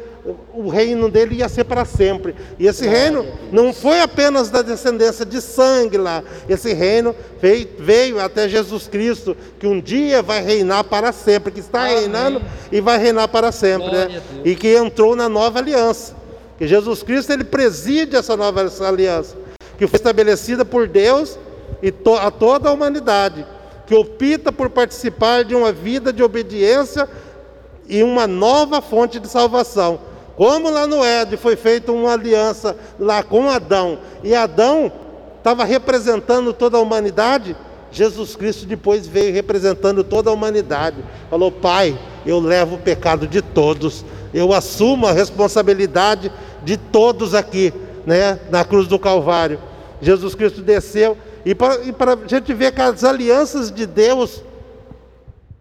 [0.55, 2.35] o reino dele ia ser para sempre.
[2.59, 6.23] E esse reino não foi apenas da descendência de sangue lá.
[6.49, 11.61] Esse reino veio, veio até Jesus Cristo, que um dia vai reinar para sempre, que
[11.61, 11.95] está Amém.
[11.97, 14.23] reinando e vai reinar para sempre, né?
[14.45, 16.15] E que entrou na nova aliança.
[16.57, 19.37] Que Jesus Cristo ele preside essa nova aliança,
[19.77, 21.39] que foi estabelecida por Deus
[21.83, 23.45] e to- a toda a humanidade,
[23.87, 27.07] que opta por participar de uma vida de obediência
[27.87, 29.99] e uma nova fonte de salvação.
[30.37, 34.91] Como lá no Éden foi feita uma aliança lá com Adão, e Adão
[35.39, 37.57] estava representando toda a humanidade,
[37.93, 40.97] Jesus Cristo depois veio representando toda a humanidade.
[41.31, 46.33] Falou: Pai, eu levo o pecado de todos, eu assumo a responsabilidade
[46.65, 47.73] de todos aqui,
[48.05, 49.61] né, na cruz do Calvário.
[50.01, 54.43] Jesus Cristo desceu, e para a gente ver que as alianças de Deus,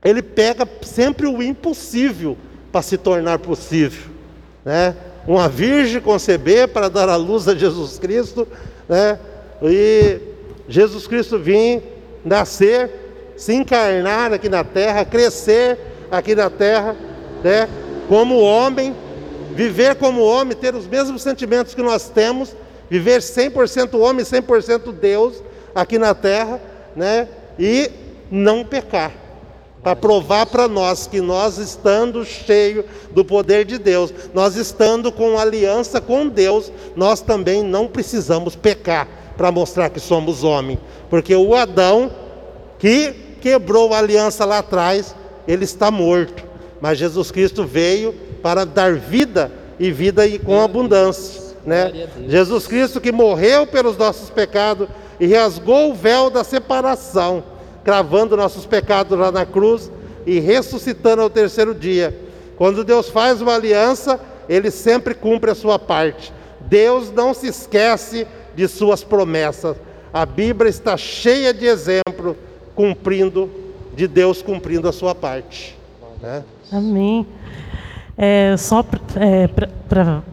[0.03, 2.35] Ele pega sempre o impossível
[2.71, 4.12] para se tornar possível.
[4.63, 4.95] Né?
[5.27, 8.47] Uma virgem conceber para dar a luz a Jesus Cristo,
[8.87, 9.19] né?
[9.61, 10.19] e
[10.67, 11.81] Jesus Cristo vir,
[12.23, 15.77] nascer, se encarnar aqui na terra, crescer
[16.11, 16.95] aqui na terra,
[17.43, 17.67] né?
[18.07, 18.95] como homem,
[19.53, 22.55] viver como homem, ter os mesmos sentimentos que nós temos,
[22.89, 25.41] viver 100% homem, 100% Deus
[25.73, 26.59] aqui na terra,
[26.95, 27.27] né?
[27.57, 27.89] E
[28.29, 29.11] não pecar.
[29.83, 35.37] Para provar para nós que nós estando cheio do poder de Deus, nós estando com
[35.37, 40.79] aliança com Deus, nós também não precisamos pecar para mostrar que somos homem,
[41.09, 42.11] porque o Adão
[42.79, 45.13] que quebrou a aliança lá atrás,
[45.47, 46.43] ele está morto.
[46.79, 51.41] Mas Jesus Cristo veio para dar vida e vida com abundância.
[51.65, 52.09] Né?
[52.27, 54.87] Jesus Cristo que morreu pelos nossos pecados
[55.19, 57.43] e rasgou o véu da separação,
[57.83, 59.91] cravando nossos pecados lá na cruz
[60.25, 62.17] e ressuscitando ao terceiro dia.
[62.55, 66.31] Quando Deus faz uma aliança, ele sempre cumpre a sua parte.
[66.61, 69.75] Deus não se esquece de suas promessas.
[70.13, 72.35] A Bíblia está cheia de exemplos
[72.75, 73.49] cumprindo,
[73.95, 75.77] de Deus cumprindo a sua parte.
[76.21, 76.43] Né?
[76.71, 77.27] Amém.
[78.17, 79.47] É, só é,
[79.89, 80.23] para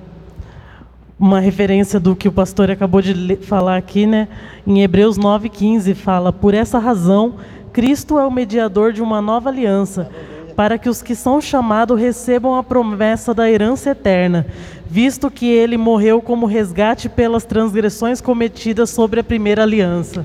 [1.20, 4.26] uma referência do que o pastor acabou de falar aqui, né?
[4.66, 7.34] Em Hebreus 9:15 fala: "Por essa razão,
[7.74, 10.08] Cristo é o mediador de uma nova aliança,
[10.56, 14.46] para que os que são chamados recebam a promessa da herança eterna,
[14.88, 20.24] visto que ele morreu como resgate pelas transgressões cometidas sobre a primeira aliança."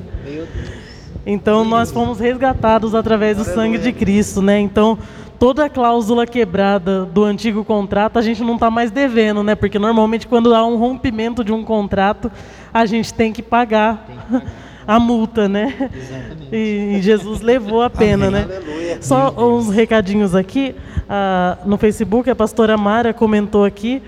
[1.25, 4.59] Então nós fomos resgatados através do sangue de Cristo, né?
[4.59, 4.97] Então
[5.39, 9.55] toda a cláusula quebrada do antigo contrato a gente não está mais devendo, né?
[9.55, 12.31] Porque normalmente quando há um rompimento de um contrato,
[12.73, 14.45] a gente tem que pagar, tem que pagar.
[14.87, 15.89] a multa, né?
[15.93, 16.49] Exatamente.
[16.51, 18.45] E, Jesus levou a pena, Amém.
[18.45, 18.55] né?
[18.55, 18.97] Aleluia.
[19.01, 20.75] Só uns recadinhos aqui.
[21.09, 24.01] Ah, no Facebook, a pastora Mara comentou aqui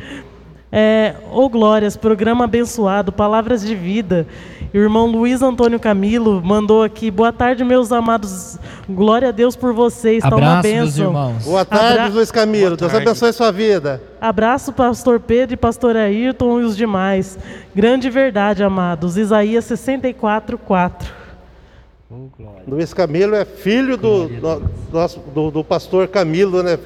[0.71, 4.27] é, oh glórias, programa abençoado, palavras de vida.
[4.73, 7.09] O irmão Luiz Antônio Camilo mandou aqui.
[7.09, 8.59] Boa tarde, meus amados.
[8.89, 10.23] Glória a Deus por vocês.
[10.23, 11.05] Está uma bênção.
[11.05, 11.43] irmãos.
[11.45, 12.13] Boa tarde, Abra...
[12.13, 12.75] Luiz Camilo.
[12.75, 14.01] Deus abençoe a sua vida.
[14.19, 17.39] Abraço, pastor Pedro e pastor Ayrton e os demais.
[17.73, 19.17] Grande verdade, amados.
[19.17, 21.13] Isaías 64, 4.
[22.09, 22.27] Oh,
[22.67, 26.77] Luiz Camilo é filho do, do, do, do pastor Camilo, né?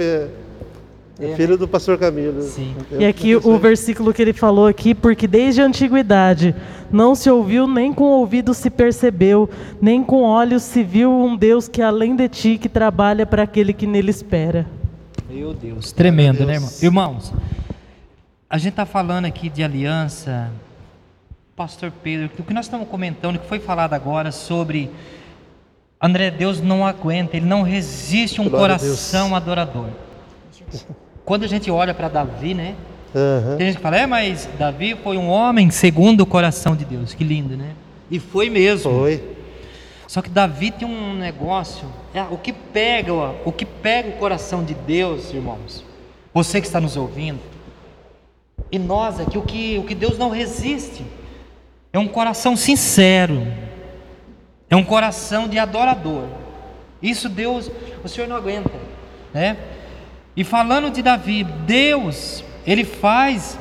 [1.21, 2.41] É, filho do pastor Camilo.
[2.41, 2.75] Sim.
[2.97, 6.55] E aqui o versículo que ele falou aqui, porque desde a antiguidade
[6.91, 9.47] não se ouviu, nem com ouvido se percebeu,
[9.79, 13.71] nem com olhos se viu um Deus que além de ti que trabalha para aquele
[13.71, 14.65] que nele espera.
[15.29, 16.47] Meu Deus, tremendo, Meu Deus.
[16.47, 16.69] né, irmão?
[16.81, 17.33] Irmãos,
[18.49, 20.49] a gente está falando aqui de aliança,
[21.55, 24.89] Pastor Pedro, o que nós estamos comentando, que foi falado agora sobre
[26.01, 29.89] André, Deus não aguenta, ele não resiste um Glória coração adorador.
[31.25, 32.75] Quando a gente olha para Davi, né?
[33.13, 33.57] Uhum.
[33.57, 37.13] Tem gente que fala, é, mas Davi foi um homem segundo o coração de Deus.
[37.13, 37.71] Que lindo, né?
[38.09, 38.91] E foi mesmo.
[38.91, 39.21] Foi.
[40.07, 44.13] Só que Davi tem um negócio, é, o que pega, ó, o que pega o
[44.13, 45.85] coração de Deus, irmãos.
[46.33, 47.39] Você que está nos ouvindo,
[48.69, 51.05] e nós aqui, o que, o que Deus não resiste,
[51.93, 53.47] é um coração sincero,
[54.69, 56.25] é um coração de adorador.
[57.01, 57.71] Isso Deus,
[58.03, 58.71] o Senhor não aguenta,
[59.33, 59.55] né?
[60.35, 63.57] E falando de Davi, Deus, ele faz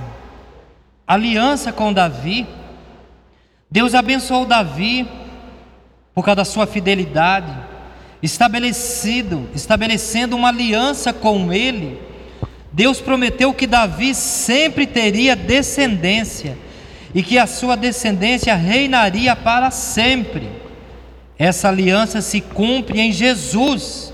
[1.07, 2.47] aliança com Davi.
[3.71, 5.09] Deus abençoou Davi
[6.15, 7.53] por causa da sua fidelidade,
[8.23, 12.01] estabelecido, estabelecendo uma aliança com ele.
[12.73, 16.57] Deus prometeu que Davi sempre teria descendência
[17.13, 20.49] e que a sua descendência reinaria para sempre.
[21.37, 24.13] Essa aliança se cumpre em Jesus,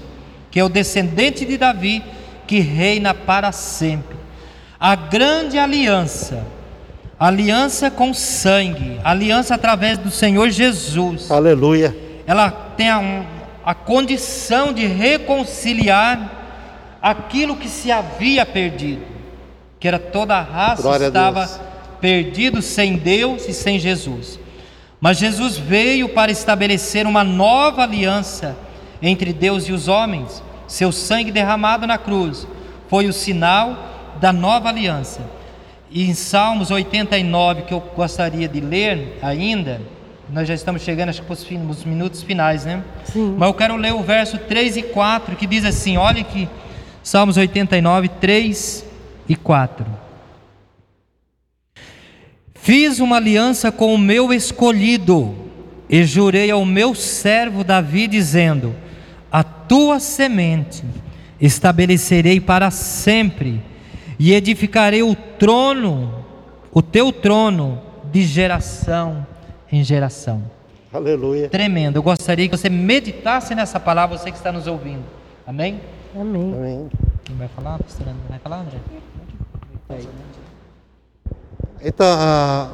[0.50, 2.02] que é o descendente de Davi
[2.46, 4.16] que reina para sempre.
[4.78, 6.44] A grande aliança,
[7.18, 11.30] aliança com sangue, aliança através do Senhor Jesus.
[11.30, 11.96] Aleluia.
[12.26, 13.24] Ela tem a,
[13.64, 16.32] a condição de reconciliar
[17.00, 19.02] aquilo que se havia perdido,
[19.78, 21.48] que era toda a raça Glória estava
[22.00, 24.38] perdido sem Deus e sem Jesus.
[25.00, 28.56] Mas Jesus veio para estabelecer uma nova aliança
[29.00, 32.46] entre Deus e os homens seu sangue derramado na cruz
[32.88, 33.76] foi o sinal
[34.20, 35.20] da nova aliança.
[35.90, 39.80] E em Salmos 89, que eu gostaria de ler ainda,
[40.30, 42.82] nós já estamos chegando acho que para os minutos finais, né?
[43.04, 43.36] Sim.
[43.38, 46.48] Mas eu quero ler o verso 3 e 4 que diz assim: olha que
[47.02, 48.84] Salmos 89, 3
[49.28, 49.86] e 4.
[52.54, 55.32] Fiz uma aliança com o meu escolhido
[55.88, 58.74] e jurei ao meu servo Davi, dizendo:
[59.68, 60.84] tua semente
[61.40, 63.62] estabelecerei para sempre,
[64.18, 66.24] e edificarei o trono,
[66.72, 69.26] o teu trono, de geração
[69.70, 70.42] em geração.
[70.92, 71.48] Aleluia.
[71.50, 71.96] Tremendo.
[71.96, 75.04] Eu gostaria que você meditasse nessa palavra, você que está nos ouvindo.
[75.46, 75.80] Amém?
[76.18, 76.54] Amém.
[76.54, 76.88] Amém.
[77.24, 78.22] Quem vai falar, pastor André?
[78.30, 78.78] Vai falar, André?
[81.82, 82.70] Então, ah,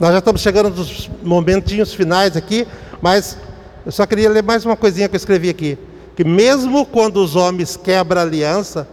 [0.00, 2.66] nós já estamos chegando nos momentinhos finais aqui,
[3.02, 3.36] mas
[3.84, 5.76] eu só queria ler mais uma coisinha que eu escrevi aqui.
[6.16, 8.88] Que mesmo quando os homens quebram a aliança,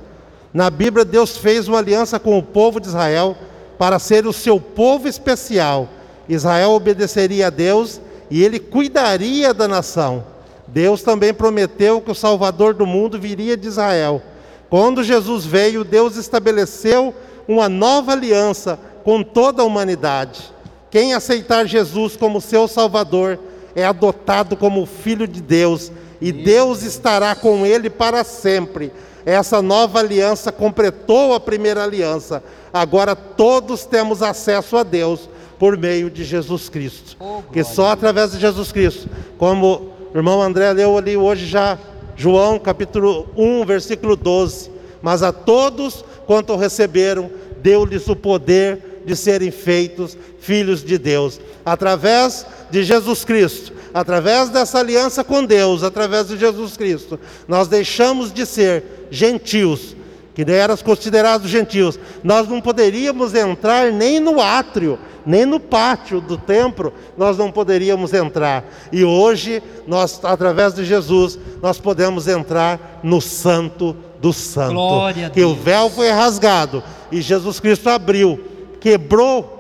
[0.53, 3.38] na Bíblia Deus fez uma aliança com o povo de Israel
[3.78, 5.88] para ser o seu povo especial.
[6.28, 10.24] Israel obedeceria a Deus e ele cuidaria da nação.
[10.67, 14.22] Deus também prometeu que o Salvador do mundo viria de Israel.
[14.69, 17.13] Quando Jesus veio, Deus estabeleceu
[17.47, 20.53] uma nova aliança com toda a humanidade.
[20.89, 23.38] Quem aceitar Jesus como seu Salvador
[23.76, 25.91] é adotado como filho de Deus
[26.22, 28.91] e Deus estará com ele para sempre.
[29.26, 32.43] Essa nova aliança completou a primeira aliança.
[32.72, 35.28] Agora todos temos acesso a Deus
[35.59, 37.17] por meio de Jesus Cristo.
[37.51, 41.78] que só através de Jesus Cristo, como o irmão André leu ali hoje já,
[42.15, 44.72] João capítulo 1, versículo 12.
[45.01, 47.30] Mas a todos quanto receberam,
[47.61, 54.80] deu-lhes o poder de serem feitos filhos de Deus, através de Jesus Cristo, através dessa
[54.80, 59.95] aliança com Deus, através de Jesus Cristo, nós deixamos de ser gentios,
[60.34, 61.99] que eram considerados gentios.
[62.24, 68.14] Nós não poderíamos entrar nem no átrio, nem no pátio do templo, nós não poderíamos
[68.14, 68.64] entrar.
[68.91, 74.74] E hoje, nós, através de Jesus, nós podemos entrar no santo do santo.
[74.74, 75.64] Glória a que o Deus.
[75.64, 78.39] véu foi rasgado e Jesus Cristo abriu,
[78.82, 79.59] quebrou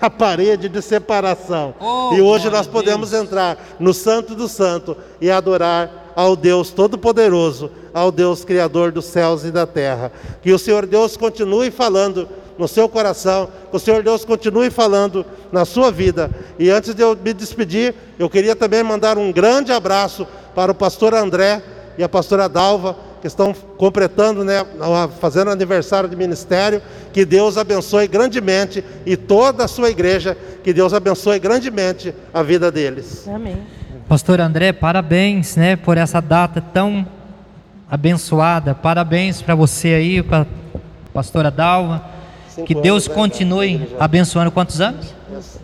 [0.00, 1.74] a parede de separação.
[1.78, 3.22] Oh, e hoje nós podemos Deus.
[3.22, 9.44] entrar no santo do santo e adorar ao Deus Todo-Poderoso, ao Deus Criador dos céus
[9.44, 10.10] e da terra.
[10.42, 15.24] Que o Senhor Deus continue falando no seu coração, que o Senhor Deus continue falando
[15.52, 16.30] na sua vida.
[16.58, 20.74] E antes de eu me despedir, eu queria também mandar um grande abraço para o
[20.74, 21.62] pastor André
[21.98, 24.62] e a pastora Dalva, que estão completando, né,
[25.18, 26.82] fazendo aniversário de ministério.
[27.10, 32.70] Que Deus abençoe grandemente e toda a sua igreja, que Deus abençoe grandemente a vida
[32.70, 33.26] deles.
[33.26, 33.56] Amém.
[34.06, 37.06] Pastor André, parabéns, né, por essa data tão
[37.90, 38.74] abençoada.
[38.74, 40.46] Parabéns para você aí, para a
[41.14, 42.04] pastora Dalva.
[42.50, 43.96] Cinco Que Deus anos, né, continue igreja.
[43.98, 45.14] abençoando quantos anos?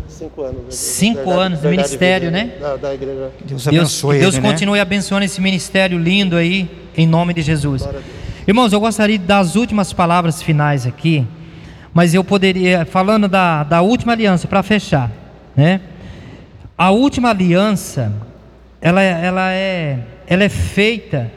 [0.09, 0.57] Cinco anos.
[0.63, 2.53] né, Cinco Verdade- anos de Verdade ministério, Vida, né?
[2.59, 3.31] Da, da igreja.
[3.45, 4.51] Deus Deus, abençoe que Deus ele, né?
[4.51, 7.87] continue abençoando esse ministério lindo aí, em nome de Jesus.
[8.47, 11.27] Irmãos, eu gostaria de dar as últimas palavras finais aqui,
[11.93, 15.11] mas eu poderia, falando da, da última aliança, para fechar,
[15.57, 15.81] né?
[16.77, 18.13] A última aliança,
[18.81, 21.31] ela, é- ela, é, ela é feita,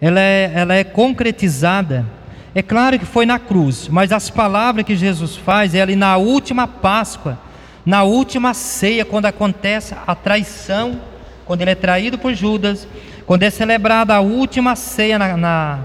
[0.00, 2.06] ela é, ela é concretizada.
[2.54, 6.16] É claro que foi na cruz, mas as palavras que Jesus faz é ali na
[6.16, 7.36] última Páscoa,
[7.84, 11.00] na última ceia, quando acontece a traição,
[11.44, 12.86] quando ele é traído por Judas,
[13.26, 15.78] quando é celebrada a última ceia na, na-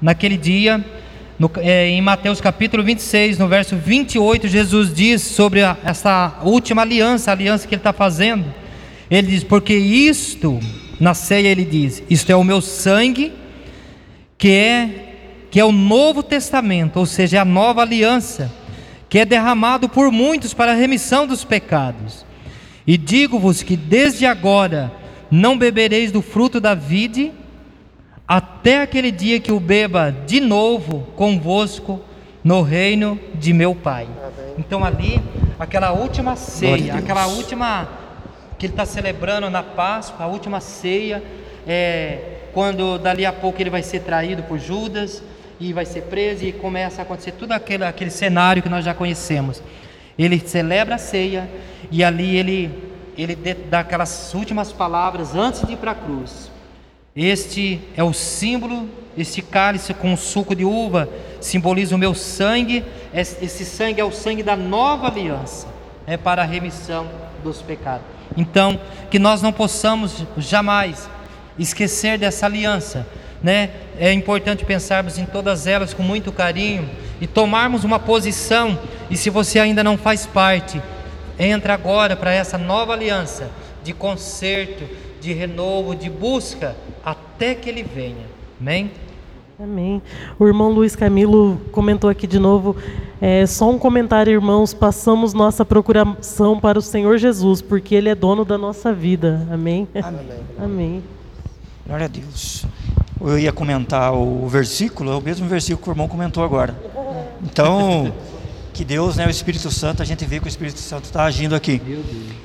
[0.00, 0.84] naquele dia,
[1.38, 6.82] no- é, em Mateus capítulo 26, no verso 28, Jesus diz sobre a- essa última
[6.82, 8.44] aliança, a aliança que ele está fazendo.
[9.10, 10.60] Ele diz: Porque isto,
[11.00, 13.32] na ceia ele diz: Isto é o meu sangue,
[14.36, 14.90] que é,
[15.50, 18.50] que é o Novo Testamento, ou seja, é a nova aliança,
[19.08, 22.24] que é derramado por muitos para a remissão dos pecados.
[22.86, 24.90] E digo-vos que desde agora
[25.32, 27.32] não bebereis do fruto da vide,
[28.28, 31.98] até aquele dia que o beba de novo convosco
[32.44, 34.06] no reino de meu Pai.
[34.58, 35.18] Então ali,
[35.58, 37.88] aquela última ceia, aquela última
[38.58, 41.22] que ele está celebrando na Páscoa, a última ceia,
[41.66, 45.22] é quando dali a pouco ele vai ser traído por Judas
[45.58, 48.92] e vai ser preso e começa a acontecer tudo aquele, aquele cenário que nós já
[48.92, 49.62] conhecemos.
[50.18, 51.48] Ele celebra a ceia
[51.90, 52.70] e ali ele,
[53.16, 53.36] ele
[53.68, 56.50] dá aquelas últimas palavras antes de ir para a cruz.
[57.14, 58.88] Este é o símbolo,
[59.18, 61.08] este cálice com suco de uva
[61.40, 62.84] simboliza o meu sangue.
[63.12, 65.66] Es- Esse sangue é o sangue da nova aliança,
[66.06, 67.06] é para a remissão
[67.44, 68.06] dos pecados.
[68.36, 71.06] Então, que nós não possamos jamais
[71.58, 73.06] esquecer dessa aliança,
[73.42, 73.68] né?
[73.98, 76.88] É importante pensarmos em todas elas com muito carinho
[77.20, 78.78] e tomarmos uma posição.
[79.10, 80.80] E se você ainda não faz parte,
[81.38, 83.50] entra agora para essa nova aliança,
[83.82, 84.84] de conserto,
[85.20, 88.26] de renovo, de busca, até que Ele venha.
[88.60, 88.90] Amém?
[89.62, 90.02] Amém.
[90.38, 92.76] O irmão Luiz Camilo comentou aqui de novo.
[93.20, 94.74] É, só um comentário, irmãos.
[94.74, 99.46] Passamos nossa procuração para o Senhor Jesus, porque Ele é dono da nossa vida.
[99.50, 99.86] Amém.
[99.94, 100.40] Amém.
[100.58, 101.02] Amém.
[101.86, 102.66] Glória a Deus.
[103.20, 106.76] Eu ia comentar o versículo, é o mesmo versículo que o irmão comentou agora.
[107.44, 108.12] Então,
[108.72, 111.54] que Deus, né, o Espírito Santo, a gente vê que o Espírito Santo está agindo
[111.54, 111.80] aqui.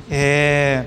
[0.10, 0.86] É,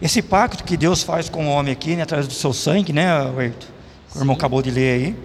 [0.00, 3.06] esse pacto que Deus faz com o homem aqui, né, através do seu sangue, né,
[3.38, 3.66] Ayrton?
[4.14, 5.16] O irmão acabou de ler aí.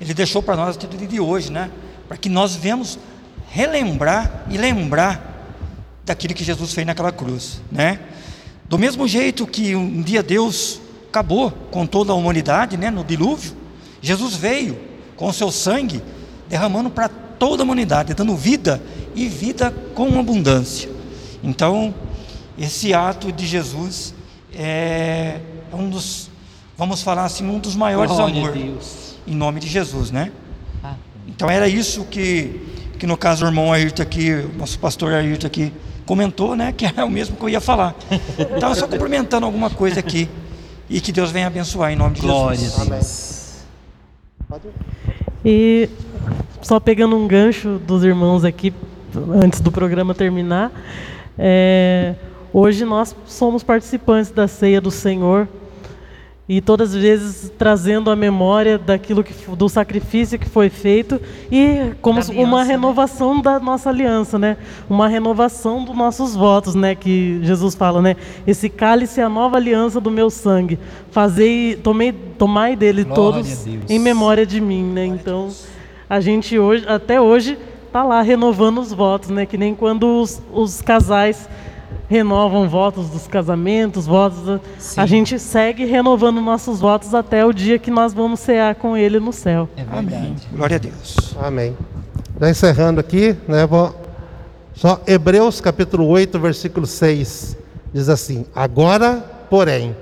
[0.00, 1.70] Ele deixou para nós a atitude de hoje, né?
[2.06, 2.98] Para que nós venhamos
[3.50, 5.32] relembrar e lembrar
[6.04, 8.00] daquilo que Jesus fez naquela cruz, né?
[8.68, 13.52] Do mesmo jeito que um dia Deus acabou com toda a humanidade, né, no dilúvio,
[14.02, 14.78] Jesus veio
[15.16, 16.02] com o seu sangue
[16.48, 17.08] derramando para
[17.44, 18.80] toda a humanidade, dando vida
[19.14, 20.88] e vida com abundância.
[21.42, 21.94] Então,
[22.58, 24.14] esse ato de Jesus
[24.54, 25.40] é
[25.70, 26.30] um dos,
[26.74, 30.32] vamos falar assim, um dos maiores amores em nome de Jesus, né?
[30.82, 30.94] Ah.
[31.28, 32.62] Então era isso que,
[32.98, 35.70] que no caso o irmão Ayrton aqui, o nosso pastor Ayrton aqui
[36.06, 36.72] comentou, né?
[36.72, 37.94] Que é o mesmo que eu ia falar.
[38.56, 40.30] Então só cumprimentando alguma coisa aqui
[40.88, 42.80] e que Deus venha abençoar em nome de Glória Jesus.
[44.48, 44.72] a Deus.
[45.44, 45.90] E
[46.64, 48.72] só pegando um gancho dos irmãos aqui,
[49.34, 50.72] antes do programa terminar,
[51.38, 52.14] é,
[52.52, 55.46] hoje nós somos participantes da ceia do Senhor
[56.48, 61.20] e todas as vezes trazendo a memória daquilo que do sacrifício que foi feito
[61.52, 62.72] e como Da uma aliança, né?
[62.72, 64.56] renovação da nossa aliança, né?
[64.88, 66.94] Uma renovação dos nossos votos, né?
[66.94, 68.16] Que Jesus fala, né?
[68.46, 70.78] Esse cálice é a nova aliança do meu sangue.
[71.10, 75.04] Fazei, tomei, tomai dele Glória todos em memória de mim, né?
[75.06, 75.50] Então,
[76.08, 77.58] a gente hoje, até hoje,
[77.92, 79.46] tá lá renovando os votos, né?
[79.46, 81.48] Que nem quando os, os casais
[82.08, 84.60] renovam votos dos casamentos, votos.
[84.96, 89.18] A gente segue renovando nossos votos até o dia que nós vamos cear com Ele
[89.18, 89.68] no céu.
[89.76, 90.06] É Amém.
[90.06, 90.48] verdade.
[90.52, 91.36] Glória a Deus.
[91.40, 91.76] Amém.
[92.40, 93.94] Já encerrando aqui, né, vou...
[94.74, 97.56] só Hebreus capítulo 8, versículo 6,
[97.92, 99.96] diz assim: Agora, porém,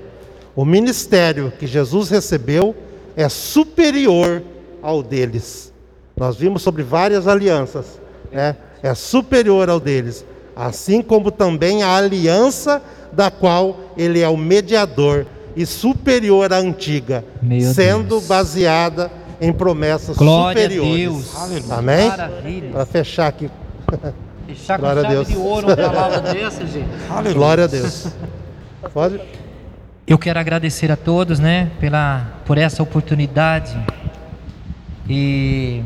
[0.55, 2.75] o ministério que Jesus recebeu
[3.15, 4.41] é superior
[4.81, 5.72] ao deles.
[6.15, 7.99] Nós vimos sobre várias alianças,
[8.31, 8.55] né?
[8.81, 15.25] É superior ao deles, assim como também a aliança da qual ele é o mediador
[15.55, 18.27] e superior à antiga, Meu sendo Deus.
[18.27, 20.95] baseada em promessas Glória a superiores.
[20.97, 21.35] Deus.
[21.35, 21.73] Aleluia.
[21.75, 22.07] Amém?
[22.09, 22.69] Maravilha.
[22.71, 23.49] Para fechar aqui.
[24.47, 25.27] Fechar com Glória a chave Deus.
[25.27, 26.89] de ouro uma palavra dessa, gente.
[27.09, 27.33] Aleluia.
[27.33, 28.07] Glória a Deus.
[28.93, 29.21] Pode?
[30.05, 33.77] Eu quero agradecer a todos, né, pela por essa oportunidade.
[35.09, 35.81] E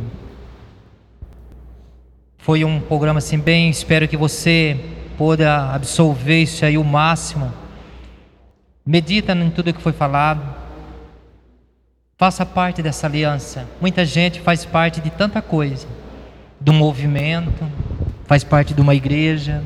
[2.48, 4.80] foi um programa assim bem, espero que você
[5.18, 7.52] pueda absorver isso aí o máximo.
[8.86, 10.42] Medita em tudo que foi falado.
[12.18, 13.68] Faça parte dessa aliança.
[13.82, 15.90] Muita gente faz parte de tanta coisa.
[16.58, 17.70] Do movimento,
[18.26, 19.62] faz parte de uma igreja,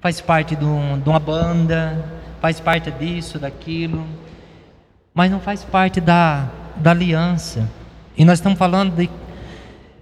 [0.00, 2.04] faz parte de, um- de uma banda,
[2.40, 4.06] faz parte disso, daquilo,
[5.12, 6.46] mas não faz parte da,
[6.76, 7.68] da aliança.
[8.16, 9.10] E nós estamos falando de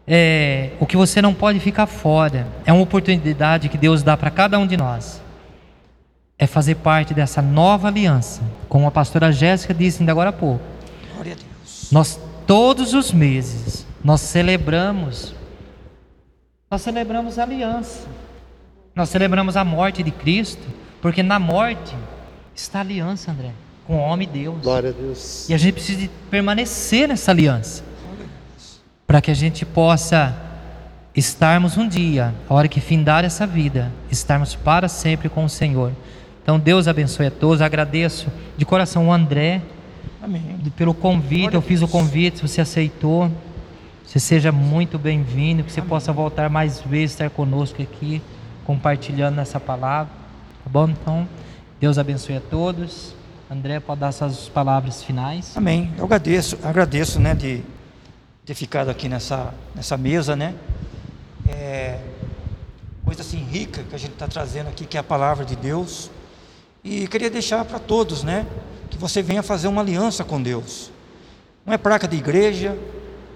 [0.07, 2.47] é, o que você não pode ficar fora.
[2.65, 5.21] É uma oportunidade que Deus dá para cada um de nós.
[6.39, 8.43] É fazer parte dessa nova aliança.
[8.69, 10.65] Como a pastora Jéssica disse ainda agora há pouco.
[11.15, 11.89] Glória a Deus.
[11.93, 15.35] Nós todos os meses nós celebramos
[16.73, 18.09] nós celebramos a aliança.
[18.95, 20.67] Nós celebramos a morte de Cristo,
[21.03, 21.95] porque na morte
[22.55, 23.51] está a aliança, André,
[23.87, 24.63] com o homem e Deus.
[24.63, 25.51] Glória a Deus.
[25.51, 27.85] E a gente precisa de permanecer nessa aliança.
[29.13, 30.35] Para que a gente possa
[31.15, 35.93] estarmos um dia, a hora que findar essa vida, estarmos para sempre com o Senhor.
[36.43, 37.61] Então Deus abençoe a todos.
[37.61, 39.61] Agradeço de coração o André
[40.23, 40.57] Amém.
[40.75, 41.53] pelo convite.
[41.53, 43.31] Eu fiz o convite, você aceitou.
[44.07, 48.23] Você seja muito bem-vindo, que você possa voltar mais vezes, estar conosco aqui,
[48.65, 50.11] compartilhando essa palavra.
[50.65, 50.89] Tá bom?
[50.89, 51.29] Então,
[51.79, 53.15] Deus abençoe a todos.
[53.51, 55.55] André, pode dar suas palavras finais.
[55.55, 55.91] Amém.
[55.99, 57.63] Eu agradeço, agradeço, né, de
[58.45, 60.55] ter ficado aqui nessa, nessa mesa, né?
[61.49, 62.01] É,
[63.05, 66.11] coisa assim rica que a gente está trazendo aqui, que é a palavra de Deus.
[66.83, 68.45] E queria deixar para todos, né,
[68.91, 70.91] que você venha fazer uma aliança com Deus.
[71.65, 72.77] Não é placa de igreja,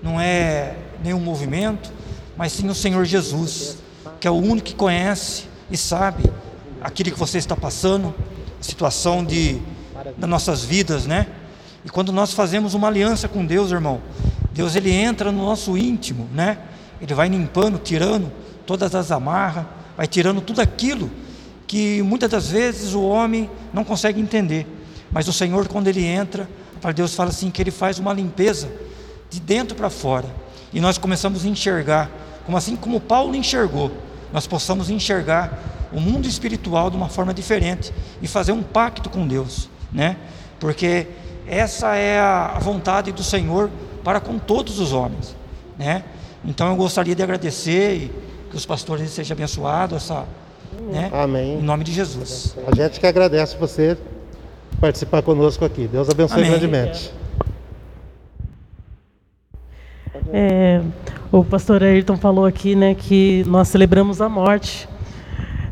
[0.02, 1.92] não é nenhum movimento,
[2.36, 3.78] mas sim o Senhor Jesus,
[4.18, 6.24] que é o único que conhece e sabe
[6.80, 8.12] aquilo que você está passando,
[8.60, 9.62] a situação de
[10.16, 11.26] das nossas vidas, né?
[11.84, 14.00] E quando nós fazemos uma aliança com Deus, irmão,
[14.56, 16.56] Deus ele entra no nosso íntimo, né?
[16.98, 18.32] Ele vai limpando, tirando
[18.64, 21.10] todas as amarras, vai tirando tudo aquilo
[21.66, 24.66] que muitas das vezes o homem não consegue entender.
[25.12, 26.48] Mas o Senhor, quando Ele entra,
[26.80, 28.70] para Deus fala assim que Ele faz uma limpeza
[29.28, 30.26] de dentro para fora.
[30.72, 32.10] E nós começamos a enxergar,
[32.46, 33.92] como assim como Paulo enxergou,
[34.32, 37.92] nós possamos enxergar o mundo espiritual de uma forma diferente
[38.22, 40.16] e fazer um pacto com Deus, né?
[40.58, 41.08] Porque
[41.46, 43.70] essa é a vontade do Senhor
[44.06, 45.34] para com todos os homens,
[45.76, 46.04] né?
[46.44, 48.12] Então eu gostaria de agradecer e
[48.48, 50.24] que os pastores sejam abençoados, essa,
[50.92, 51.10] né?
[51.12, 51.58] Amém.
[51.58, 52.56] Em nome de Jesus.
[52.68, 53.98] A gente que agradece você
[54.80, 55.88] participar conosco aqui.
[55.88, 56.50] Deus abençoe Amém.
[56.52, 57.12] grandemente.
[60.32, 60.82] É,
[61.32, 64.88] o pastor Ayrton falou aqui, né, que nós celebramos a morte,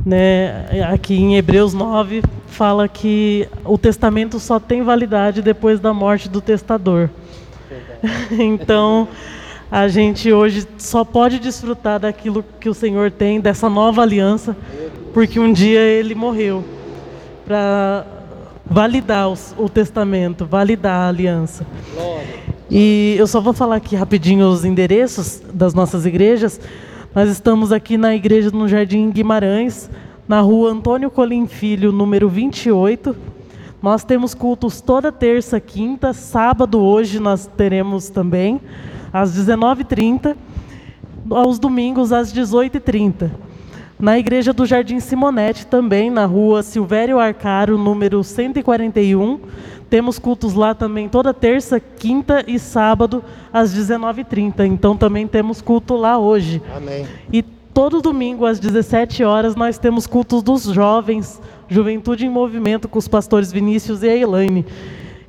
[0.04, 0.82] né?
[0.92, 6.40] Aqui em Hebreus 9 fala que o testamento só tem validade depois da morte do
[6.40, 7.08] testador.
[8.30, 9.08] então,
[9.70, 14.56] a gente hoje só pode desfrutar daquilo que o Senhor tem, dessa nova aliança,
[15.12, 16.64] porque um dia ele morreu
[17.46, 18.06] para
[18.64, 21.66] validar os- o testamento, validar a aliança.
[22.70, 26.60] E eu só vou falar aqui rapidinho os endereços das nossas igrejas.
[27.14, 29.88] Nós estamos aqui na igreja no Jardim Guimarães,
[30.26, 33.14] na rua Antônio Colim Filho, número 28.
[33.84, 38.58] Nós temos cultos toda terça, quinta, sábado hoje nós teremos também,
[39.12, 40.34] às 19h30,
[41.28, 43.30] aos domingos às 18h30.
[44.00, 49.38] Na igreja do Jardim Simonete, também na rua Silvério Arcaro, número 141.
[49.90, 53.22] Temos cultos lá também toda terça, quinta e sábado,
[53.52, 54.64] às 19h30.
[54.64, 56.62] Então também temos culto lá hoje.
[56.74, 57.06] Amém.
[57.30, 57.42] E
[57.74, 63.08] todo domingo, às 17 horas, nós temos cultos dos jovens, Juventude em Movimento, com os
[63.08, 64.64] pastores Vinícius e a Elaine.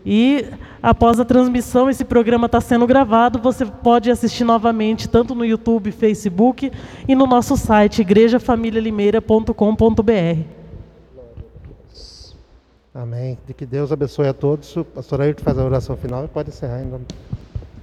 [0.06, 0.46] E
[0.82, 5.92] após a transmissão, esse programa está sendo gravado, você pode assistir novamente, tanto no YouTube,
[5.92, 6.72] Facebook
[7.08, 10.44] e no nosso site, igrejafamilialimeira.com.br.
[12.94, 13.38] Amém.
[13.46, 14.76] De que Deus abençoe a todos.
[14.78, 17.06] O pastor Ayrton faz a oração final e pode encerrar em nome.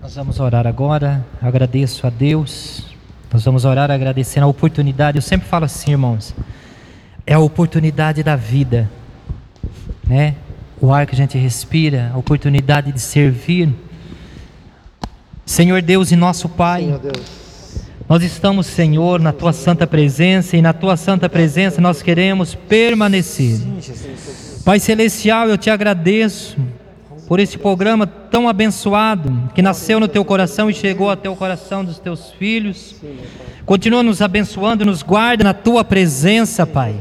[0.01, 1.25] Nós vamos orar agora.
[1.41, 2.87] Agradeço a Deus.
[3.31, 5.19] Nós vamos orar agradecendo a oportunidade.
[5.19, 6.35] Eu sempre falo assim, irmãos.
[7.27, 8.91] É a oportunidade da vida,
[10.07, 10.35] né?
[10.81, 13.69] O ar que a gente respira, a oportunidade de servir.
[15.47, 17.01] Senhor Deus e nosso Pai,
[18.09, 23.61] nós estamos, Senhor, na tua santa presença e na tua santa presença nós queremos permanecer.
[24.65, 26.57] Pai celestial, eu te agradeço
[27.29, 31.85] por esse programa tão abençoado que nasceu no teu coração e chegou até o coração
[31.85, 32.97] dos teus filhos.
[33.65, 36.95] Continua nos abençoando, nos guarda na tua presença, Pai.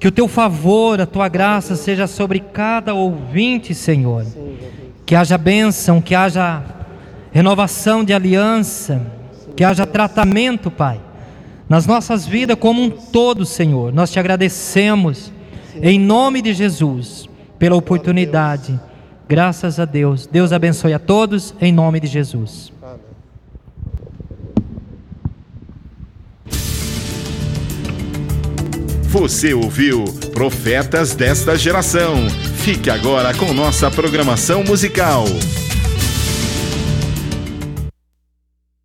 [0.00, 4.24] Que o teu favor, a tua graça seja sobre cada ouvinte, Senhor.
[5.04, 6.64] Que haja bênção, que haja
[7.30, 9.00] renovação de aliança,
[9.54, 10.98] que haja tratamento, Pai,
[11.68, 13.92] nas nossas vidas como um todo, Senhor.
[13.92, 15.30] Nós te agradecemos,
[15.82, 17.28] em nome de Jesus,
[17.58, 18.80] pela oportunidade.
[19.28, 20.26] Graças a Deus.
[20.26, 22.72] Deus abençoe a todos, em nome de Jesus.
[29.10, 32.14] Você ouviu Profetas desta Geração.
[32.58, 35.24] Fique agora com nossa programação musical.